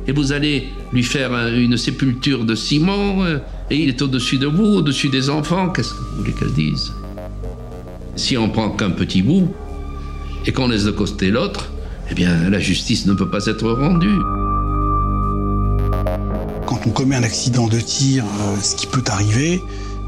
Et 0.07 0.11
vous 0.11 0.31
allez 0.33 0.69
lui 0.91 1.03
faire 1.03 1.33
un- 1.33 1.53
une 1.53 1.77
sépulture 1.77 2.43
de 2.43 2.55
ciment, 2.55 3.23
euh, 3.23 3.37
il 3.77 3.89
est 3.89 4.01
au-dessus 4.01 4.37
de 4.37 4.47
vous, 4.47 4.65
au-dessus 4.65 5.09
des 5.09 5.29
enfants, 5.29 5.69
qu'est-ce 5.69 5.93
que 5.93 5.99
vous 5.99 6.17
voulez 6.17 6.33
qu'elle 6.33 6.53
dise? 6.53 6.93
Si 8.15 8.37
on 8.37 8.49
prend 8.49 8.69
qu'un 8.69 8.91
petit 8.91 9.21
bout, 9.21 9.49
et 10.45 10.51
qu'on 10.51 10.67
laisse 10.67 10.83
de 10.83 10.91
côté 10.91 11.31
l'autre, 11.31 11.71
eh 12.09 12.13
bien, 12.13 12.49
la 12.49 12.59
justice 12.59 13.05
ne 13.05 13.13
peut 13.13 13.29
pas 13.29 13.45
être 13.45 13.69
rendue. 13.71 14.19
Quand 16.65 16.79
on 16.85 16.89
commet 16.89 17.15
un 17.15 17.23
accident 17.23 17.67
de 17.67 17.79
tir, 17.79 18.23
euh, 18.25 18.57
ce 18.61 18.75
qui 18.75 18.87
peut 18.87 19.03
arriver, 19.07 19.61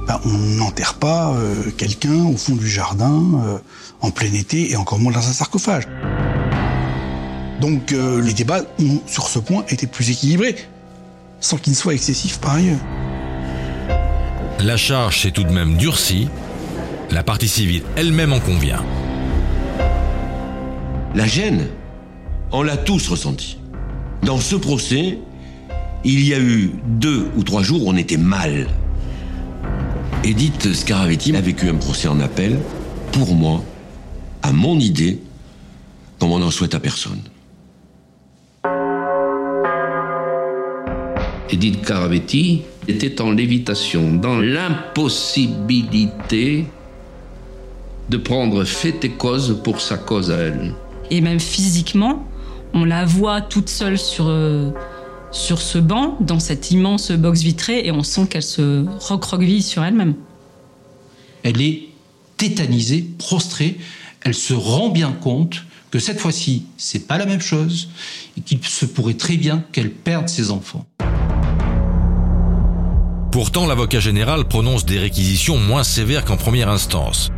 ben, 0.08 0.19
on 0.25 0.38
n'enterre 0.58 0.95
pas 0.95 1.34
euh, 1.34 1.71
quelqu'un 1.78 2.25
au 2.25 2.38
fond 2.38 2.56
du 2.56 2.67
jardin, 2.67 3.23
euh, 3.45 3.58
en 4.01 4.12
plein 4.12 4.34
été, 4.34 4.71
et 4.71 4.75
encore 4.75 4.99
moins 4.99 5.13
dans 5.13 5.19
un 5.19 5.34
sarcophage. 5.34 5.88
Donc 7.62 7.91
les 7.91 8.34
débats 8.34 8.63
ont, 8.80 8.99
sur 9.08 9.28
ce 9.28 9.39
point, 9.39 9.63
été 9.69 9.88
plus 9.88 10.12
équilibrés, 10.12 10.56
sans 11.39 11.58
qu'ils 11.58 11.73
soient 11.73 11.93
excessifs 11.93 12.38
par 12.39 12.56
ailleurs. 12.56 12.78
La 14.60 14.78
charge 14.78 15.22
s'est 15.22 15.32
tout 15.32 15.44
de 15.44 15.52
même 15.52 15.78
durcie. 15.78 16.28
La 17.12 17.24
partie 17.24 17.48
civile 17.48 17.84
elle-même 17.96 18.34
en 18.34 18.39
convient. 18.39 18.84
La 21.13 21.28
gêne, 21.28 21.68
on 22.52 22.63
l'a 22.63 22.78
tous 22.78 23.08
ressenti. 23.08 23.58
Dans 24.24 24.39
ce 24.39 24.56
procès, 24.56 25.20
il 26.04 26.26
y 26.26 26.34
a 26.34 26.39
eu 26.39 26.72
deux 26.86 27.30
ou 27.36 27.44
trois 27.44 27.63
jours 27.63 27.86
où 27.86 27.89
on 27.89 27.96
était 27.96 28.18
mal. 28.18 28.68
Edith 30.24 30.74
Scaravetti 30.74 31.36
a 31.36 31.41
vécu 31.41 31.70
un 31.70 31.76
procès 31.76 32.08
en 32.08 32.20
appel, 32.20 32.58
pour 33.12 33.36
moi, 33.36 33.63
à 34.41 34.52
mon 34.52 34.80
idée, 34.80 35.20
comme 36.20 36.32
on 36.32 36.39
n'en 36.39 36.52
souhaite 36.52 36.76
à 36.76 36.80
personne. 36.80 37.22
Edith 41.50 41.86
Caravetti 41.86 42.63
était 42.88 43.21
en 43.21 43.32
lévitation, 43.32 44.13
dans 44.13 44.39
l'impossibilité 44.39 46.65
de 48.10 48.17
prendre 48.17 48.63
fait 48.63 49.04
et 49.04 49.12
cause 49.12 49.60
pour 49.63 49.82
sa 49.82 49.98
cause 49.98 50.32
à 50.32 50.38
elle. 50.38 50.74
Et 51.10 51.21
même 51.21 51.39
physiquement, 51.39 52.28
on 52.74 52.86
la 52.86 53.06
voit 53.06 53.41
toute 53.41 53.69
seule 53.69 53.98
sur, 53.98 54.28
euh, 54.28 54.69
sur 55.32 55.62
ce 55.62 55.78
banc, 55.78 56.17
dans 56.19 56.39
cette 56.39 56.71
immense 56.71 57.12
box 57.12 57.41
vitrée, 57.41 57.86
et 57.86 57.91
on 57.91 58.04
sent 58.04 58.28
qu'elle 58.30 58.43
se 58.43 58.86
recroqueville 59.00 59.63
sur 59.63 59.84
elle-même. 59.84 60.15
Elle 61.43 61.62
est 61.62 61.84
tétanisée, 62.38 63.06
prostrée. 63.17 63.78
Elle 64.21 64.34
se 64.34 64.54
rend 64.54 64.89
bien 64.89 65.12
compte 65.12 65.63
que 65.91 66.00
cette 66.00 66.19
fois-ci, 66.19 66.65
c'est 66.78 67.08
pas 67.08 67.17
la 67.17 67.26
même 67.26 67.41
chose 67.41 67.89
et 68.38 68.41
qu'il 68.41 68.63
se 68.65 68.86
pourrait 68.86 69.13
très 69.13 69.38
bien 69.38 69.63
qu'elle 69.71 69.91
perde 69.91 70.28
ses 70.28 70.52
enfants. 70.52 70.86
Pourtant, 73.36 73.67
l'avocat 73.67 74.00
général 74.00 74.45
prononce 74.45 74.86
des 74.86 74.98
réquisitions 74.98 75.58
moins 75.58 75.84
sévères 75.84 76.24
qu'en 76.24 76.38
première 76.38 76.69
instance. 76.69 77.32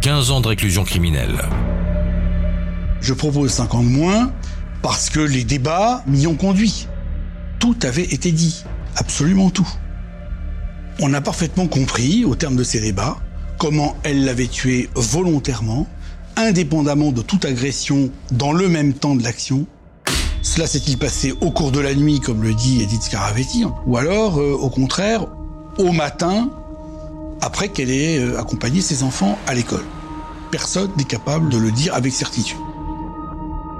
15 0.00 0.30
ans 0.30 0.40
de 0.40 0.48
réclusion 0.48 0.82
criminelle. 0.82 1.42
Je 3.02 3.12
propose 3.12 3.50
5 3.50 3.74
ans 3.74 3.82
de 3.82 3.88
moins 3.90 4.32
parce 4.80 5.10
que 5.10 5.20
les 5.20 5.44
débats 5.44 6.04
m'y 6.06 6.26
ont 6.26 6.36
conduit. 6.36 6.86
Tout 7.58 7.76
avait 7.82 8.02
été 8.02 8.32
dit, 8.32 8.64
absolument 8.96 9.50
tout. 9.50 9.68
On 11.00 11.12
a 11.12 11.20
parfaitement 11.20 11.66
compris, 11.66 12.24
au 12.24 12.34
terme 12.34 12.56
de 12.56 12.64
ces 12.64 12.80
débats, 12.80 13.18
comment 13.58 13.98
elle 14.04 14.24
l'avait 14.24 14.46
tué 14.46 14.88
volontairement, 14.94 15.86
indépendamment 16.36 17.12
de 17.12 17.20
toute 17.20 17.44
agression 17.44 18.08
dans 18.30 18.54
le 18.54 18.70
même 18.70 18.94
temps 18.94 19.16
de 19.16 19.22
l'action. 19.22 19.66
Cela 20.40 20.66
s'est-il 20.66 20.96
passé 20.96 21.34
au 21.42 21.50
cours 21.50 21.72
de 21.72 21.80
la 21.80 21.94
nuit, 21.94 22.20
comme 22.20 22.42
le 22.42 22.54
dit 22.54 22.80
Edith 22.80 23.02
Scaravetti, 23.02 23.66
ou 23.84 23.98
alors, 23.98 24.38
euh, 24.38 24.52
au 24.54 24.70
contraire, 24.70 25.26
au 25.78 25.92
matin, 25.92 26.48
après 27.40 27.68
qu'elle 27.68 27.90
ait 27.90 28.18
euh, 28.18 28.38
accompagné 28.38 28.80
ses 28.80 29.02
enfants 29.02 29.38
à 29.46 29.54
l'école 29.54 29.84
Personne 30.50 30.90
n'est 30.96 31.04
capable 31.04 31.48
de 31.48 31.56
le 31.56 31.70
dire 31.70 31.94
avec 31.94 32.12
certitude. 32.12 32.58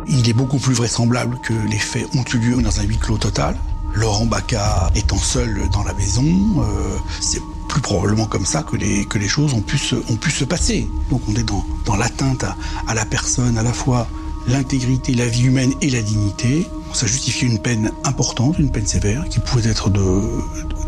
Il 0.08 0.28
est 0.28 0.32
beaucoup 0.32 0.58
plus 0.58 0.74
vraisemblable 0.74 1.38
que 1.42 1.52
les 1.52 1.78
faits 1.78 2.08
ont 2.16 2.24
eu 2.34 2.38
lieu 2.38 2.62
dans 2.62 2.80
un 2.80 2.82
huis 2.82 2.96
clos 2.96 3.18
total. 3.18 3.56
Laurent 3.94 4.24
Baca 4.24 4.90
étant 4.94 5.18
seul 5.18 5.68
dans 5.70 5.84
la 5.84 5.92
maison, 5.92 6.24
euh, 6.24 6.96
c'est 7.20 7.42
plus 7.68 7.82
probablement 7.82 8.24
comme 8.24 8.46
ça 8.46 8.62
que 8.62 8.76
les, 8.76 9.04
que 9.04 9.18
les 9.18 9.28
choses 9.28 9.52
ont 9.52 9.60
pu 9.60 9.76
se, 9.76 9.96
ont 9.96 10.16
pu 10.16 10.30
se 10.30 10.44
passer. 10.44 10.88
Donc 11.10 11.20
on 11.28 11.34
est 11.34 11.42
dans, 11.42 11.64
dans 11.84 11.96
l'atteinte 11.96 12.42
à, 12.42 12.56
à 12.88 12.94
la 12.94 13.04
personne, 13.04 13.58
à 13.58 13.62
la 13.62 13.72
fois 13.72 14.08
l'intégrité, 14.48 15.14
la 15.14 15.26
vie 15.26 15.44
humaine 15.44 15.72
et 15.80 15.90
la 15.90 16.02
dignité. 16.02 16.66
Ça 16.92 17.06
justifie 17.06 17.46
une 17.46 17.58
peine 17.58 17.90
importante, 18.04 18.58
une 18.58 18.70
peine 18.70 18.86
sévère, 18.86 19.24
qui 19.28 19.40
pouvait 19.40 19.70
être 19.70 19.90
de, 19.90 20.00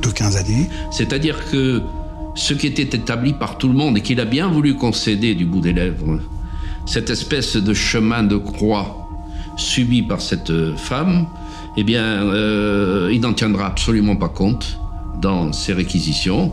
de 0.02 0.08
15 0.08 0.36
années. 0.36 0.68
C'est-à-dire 0.90 1.50
que 1.50 1.82
ce 2.34 2.52
qui 2.54 2.66
était 2.66 2.96
établi 2.96 3.32
par 3.32 3.58
tout 3.58 3.68
le 3.68 3.74
monde 3.74 3.96
et 3.98 4.00
qu'il 4.00 4.20
a 4.20 4.24
bien 4.24 4.48
voulu 4.48 4.76
concéder 4.76 5.34
du 5.34 5.44
bout 5.44 5.60
des 5.60 5.72
lèvres, 5.72 6.20
cette 6.86 7.10
espèce 7.10 7.56
de 7.56 7.74
chemin 7.74 8.22
de 8.22 8.36
croix 8.36 9.08
subi 9.56 10.02
par 10.02 10.20
cette 10.20 10.76
femme, 10.76 11.26
eh 11.76 11.84
bien, 11.84 12.04
euh, 12.04 13.10
il 13.12 13.20
n'en 13.20 13.32
tiendra 13.32 13.66
absolument 13.66 14.16
pas 14.16 14.28
compte 14.28 14.78
dans 15.20 15.52
ses 15.52 15.72
réquisitions. 15.72 16.52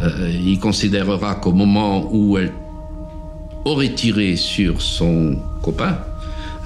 Euh, 0.00 0.30
il 0.32 0.58
considérera 0.58 1.36
qu'au 1.36 1.52
moment 1.52 2.08
où 2.12 2.38
elle 2.38 2.52
aurait 3.64 3.94
tiré 3.94 4.36
sur 4.36 4.80
son 4.80 5.36
copain, 5.62 5.98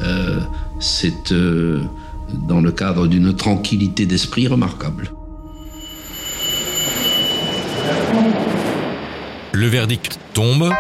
euh, 0.03 0.41
c'est 0.79 1.33
euh, 1.33 1.83
dans 2.33 2.61
le 2.61 2.73
cadre 2.73 3.07
d'une 3.07 3.35
tranquillité 3.35 4.07
d'esprit 4.07 4.49
remarquable. 4.49 5.13
Le 9.53 9.67
verdict 9.67 10.19
tombe 10.33 10.73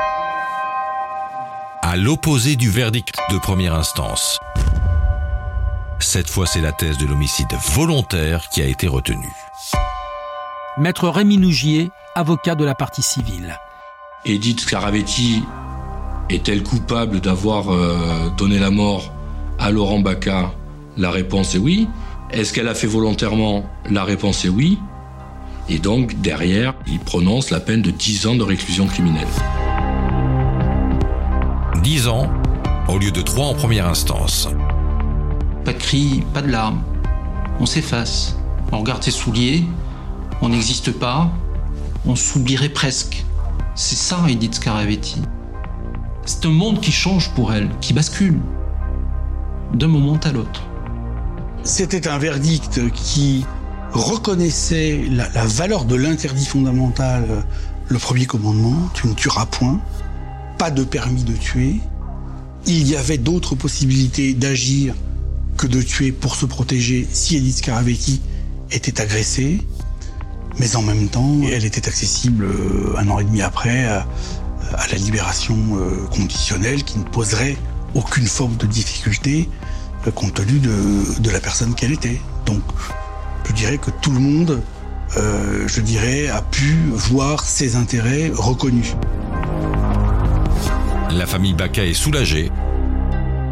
à 1.82 1.96
l'opposé 1.96 2.56
du 2.56 2.70
verdict 2.70 3.16
de 3.30 3.38
première 3.38 3.74
instance. 3.74 4.38
Cette 5.98 6.30
fois, 6.30 6.46
c'est 6.46 6.60
la 6.60 6.72
thèse 6.72 6.96
de 6.96 7.06
l'homicide 7.06 7.52
volontaire 7.74 8.48
qui 8.48 8.62
a 8.62 8.66
été 8.66 8.86
retenue. 8.86 9.32
Maître 10.78 11.08
Rémi 11.08 11.36
Nougier, 11.36 11.90
avocat 12.14 12.54
de 12.54 12.64
la 12.64 12.74
partie 12.74 13.02
civile. 13.02 13.58
Edith 14.24 14.60
Scaravetti 14.60 15.42
est-elle 16.30 16.62
coupable 16.62 17.20
d'avoir 17.20 17.70
euh, 17.70 17.96
donné 18.36 18.58
la 18.58 18.70
mort 18.70 19.12
à 19.58 19.70
Laurent 19.70 19.98
Baca 19.98 20.52
La 20.96 21.10
réponse 21.10 21.54
est 21.54 21.58
oui. 21.58 21.88
Est-ce 22.30 22.52
qu'elle 22.52 22.68
a 22.68 22.74
fait 22.74 22.86
volontairement 22.86 23.64
La 23.90 24.04
réponse 24.04 24.44
est 24.44 24.48
oui. 24.48 24.78
Et 25.68 25.78
donc, 25.78 26.20
derrière, 26.20 26.74
il 26.86 27.00
prononce 27.00 27.50
la 27.50 27.60
peine 27.60 27.82
de 27.82 27.90
10 27.90 28.26
ans 28.28 28.36
de 28.36 28.42
réclusion 28.44 28.86
criminelle. 28.86 29.26
10 31.82 32.08
ans 32.08 32.30
au 32.88 32.98
lieu 32.98 33.10
de 33.10 33.22
3 33.22 33.46
en 33.46 33.54
première 33.54 33.88
instance. 33.88 34.48
Pas 35.64 35.72
de 35.72 35.78
cris, 35.78 36.22
pas 36.32 36.42
de 36.42 36.48
larmes. 36.48 36.82
On 37.58 37.66
s'efface. 37.66 38.36
On 38.72 38.78
regarde 38.78 39.02
ses 39.02 39.10
souliers. 39.10 39.64
On 40.42 40.48
n'existe 40.48 40.92
pas. 40.92 41.30
On 42.06 42.14
s'oublierait 42.14 42.68
presque. 42.68 43.24
C'est 43.74 43.96
ça, 43.96 44.24
Edith 44.28 44.54
Scaravetti. 44.54 45.22
C'est 46.32 46.46
un 46.46 46.52
monde 46.52 46.80
qui 46.80 46.92
change 46.92 47.30
pour 47.30 47.52
elle, 47.52 47.68
qui 47.80 47.92
bascule 47.92 48.38
d'un 49.74 49.88
moment 49.88 50.16
à 50.22 50.30
l'autre. 50.30 50.62
C'était 51.64 52.06
un 52.06 52.18
verdict 52.18 52.88
qui 52.92 53.44
reconnaissait 53.90 55.02
la, 55.10 55.26
valeur 55.46 55.86
de 55.86 55.96
l'interdit 55.96 56.46
fondamental, 56.46 57.26
euh, 57.28 57.40
le 57.88 57.98
premier 57.98 58.26
commandement, 58.26 58.76
tu 58.94 59.08
ne 59.08 59.14
tueras 59.14 59.46
point, 59.46 59.80
pas 60.56 60.70
de 60.70 60.84
permis 60.84 61.24
de 61.24 61.32
tuer. 61.32 61.80
Il 62.64 62.88
y 62.88 62.94
avait 62.94 63.18
d'autres 63.18 63.56
possibilités 63.56 64.32
d'agir 64.32 64.94
que 65.56 65.66
de 65.66 65.82
tuer 65.82 66.12
pour 66.12 66.36
se 66.36 66.46
protéger 66.46 67.08
si 67.10 67.38
Edith 67.38 67.56
Scaravetti 67.56 68.20
était 68.70 69.00
agressée. 69.00 69.58
Mais 70.60 70.76
en 70.76 70.82
même 70.82 71.08
temps, 71.08 71.40
elle 71.50 71.64
était 71.64 71.88
accessible 71.88 72.44
euh, 72.44 72.94
un 72.98 73.08
an 73.08 73.18
et 73.18 73.24
demi 73.24 73.42
après 73.42 73.84
à, 74.74 74.86
la 74.88 74.98
libération 74.98 75.56
euh, 75.72 76.06
conditionnelle 76.10 76.84
qui 76.84 76.98
ne 76.98 77.04
poserait 77.04 77.56
aucune 77.94 78.26
forme 78.26 78.56
de 78.56 78.66
difficulté 78.66 79.48
euh, 80.06 80.10
compte 80.10 80.34
tenu 80.34 80.58
de, 80.58 81.20
de 81.20 81.30
la 81.30 81.40
personne 81.40 81.74
qu'elle 81.74 81.92
était. 81.92 82.20
Donc, 82.46 82.62
je 83.48 83.52
dirais 83.52 83.78
que 83.78 83.90
tout 83.90 84.12
le 84.12 84.20
monde, 84.20 84.62
euh, 85.16 85.66
je 85.66 85.80
dirais, 85.80 86.28
a 86.28 86.42
pu 86.42 86.76
voir 86.92 87.44
ses 87.44 87.76
intérêts 87.76 88.30
reconnus. 88.32 88.94
La 91.10 91.26
famille 91.26 91.54
Baca 91.54 91.84
est 91.84 91.94
soulagée. 91.94 92.52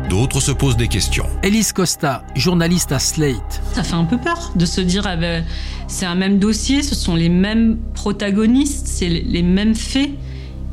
D'autres 0.09 0.41
se 0.41 0.53
posent 0.53 0.77
des 0.77 0.89
questions. 0.89 1.27
Elise 1.43 1.73
Costa, 1.73 2.23
journaliste 2.35 2.93
à 2.93 2.99
Slate. 2.99 3.61
Ça 3.75 3.83
fait 3.83 3.95
un 3.95 4.05
peu 4.05 4.17
peur 4.17 4.53
de 4.55 4.65
se 4.65 4.81
dire, 4.81 5.03
ah 5.07 5.17
ben, 5.17 5.45
c'est 5.87 6.07
un 6.07 6.15
même 6.15 6.39
dossier, 6.39 6.83
ce 6.83 6.95
sont 6.95 7.15
les 7.15 7.29
mêmes 7.29 7.79
protagonistes, 7.93 8.87
c'est 8.87 9.09
les 9.09 9.43
mêmes 9.43 9.75
faits, 9.75 10.11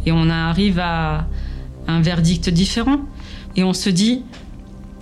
et 0.06 0.12
on 0.12 0.30
arrive 0.30 0.80
à 0.80 1.28
un 1.88 2.02
verdict 2.02 2.50
différent. 2.50 3.00
Et 3.56 3.64
on 3.64 3.74
se 3.74 3.90
dit, 3.90 4.24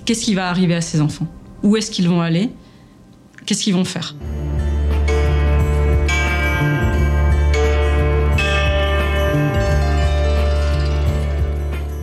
qu'est-ce 0.06 0.24
qui 0.24 0.36
va 0.36 0.50
arriver 0.50 0.76
à 0.76 0.82
ces 0.82 1.02
enfants? 1.02 1.28
Où 1.64 1.76
est-ce 1.78 1.92
qu'ils 1.92 2.10
vont 2.10 2.22
aller? 2.22 2.50
Qu'est-ce 3.46 3.64
qu'ils 3.64 3.74
vont 3.74 3.86
faire? 3.86 4.16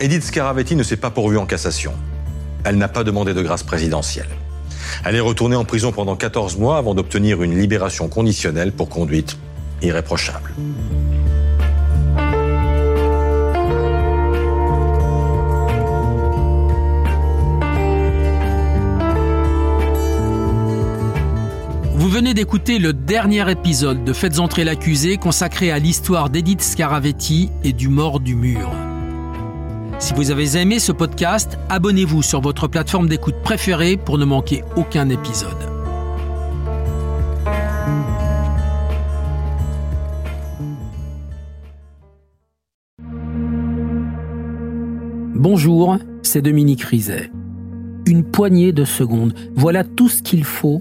Edith 0.00 0.22
Scaravetti 0.22 0.76
ne 0.76 0.82
s'est 0.82 0.96
pas 0.96 1.10
pourvue 1.10 1.36
en 1.36 1.44
cassation. 1.44 1.92
Elle 2.64 2.76
n'a 2.76 2.88
pas 2.88 3.04
demandé 3.04 3.34
de 3.34 3.42
grâce 3.42 3.62
présidentielle. 3.62 4.28
Elle 5.04 5.14
est 5.14 5.20
retournée 5.20 5.56
en 5.56 5.64
prison 5.64 5.92
pendant 5.92 6.16
14 6.16 6.56
mois 6.56 6.78
avant 6.78 6.94
d'obtenir 6.94 7.42
une 7.42 7.58
libération 7.58 8.08
conditionnelle 8.08 8.72
pour 8.72 8.88
conduite 8.88 9.36
irréprochable. 9.82 10.52
Vous 22.00 22.08
venez 22.08 22.32
d'écouter 22.32 22.78
le 22.78 22.94
dernier 22.94 23.50
épisode 23.50 24.04
de 24.04 24.14
Faites 24.14 24.38
entrer 24.38 24.64
l'accusé 24.64 25.18
consacré 25.18 25.70
à 25.70 25.78
l'histoire 25.78 26.30
d'Edith 26.30 26.62
Scaravetti 26.62 27.50
et 27.62 27.74
du 27.74 27.90
mort 27.90 28.20
du 28.20 28.36
mur. 28.36 28.70
Si 29.98 30.14
vous 30.14 30.30
avez 30.30 30.56
aimé 30.56 30.78
ce 30.78 30.92
podcast, 30.92 31.58
abonnez-vous 31.68 32.22
sur 32.22 32.40
votre 32.40 32.68
plateforme 32.68 33.06
d'écoute 33.06 33.34
préférée 33.44 33.98
pour 33.98 34.16
ne 34.16 34.24
manquer 34.24 34.64
aucun 34.76 35.10
épisode. 35.10 35.50
Bonjour, 45.34 45.98
c'est 46.22 46.40
Dominique 46.40 46.82
Rizet. 46.82 47.30
Une 48.06 48.24
poignée 48.24 48.72
de 48.72 48.86
secondes, 48.86 49.34
voilà 49.54 49.84
tout 49.84 50.08
ce 50.08 50.22
qu'il 50.22 50.44
faut 50.44 50.80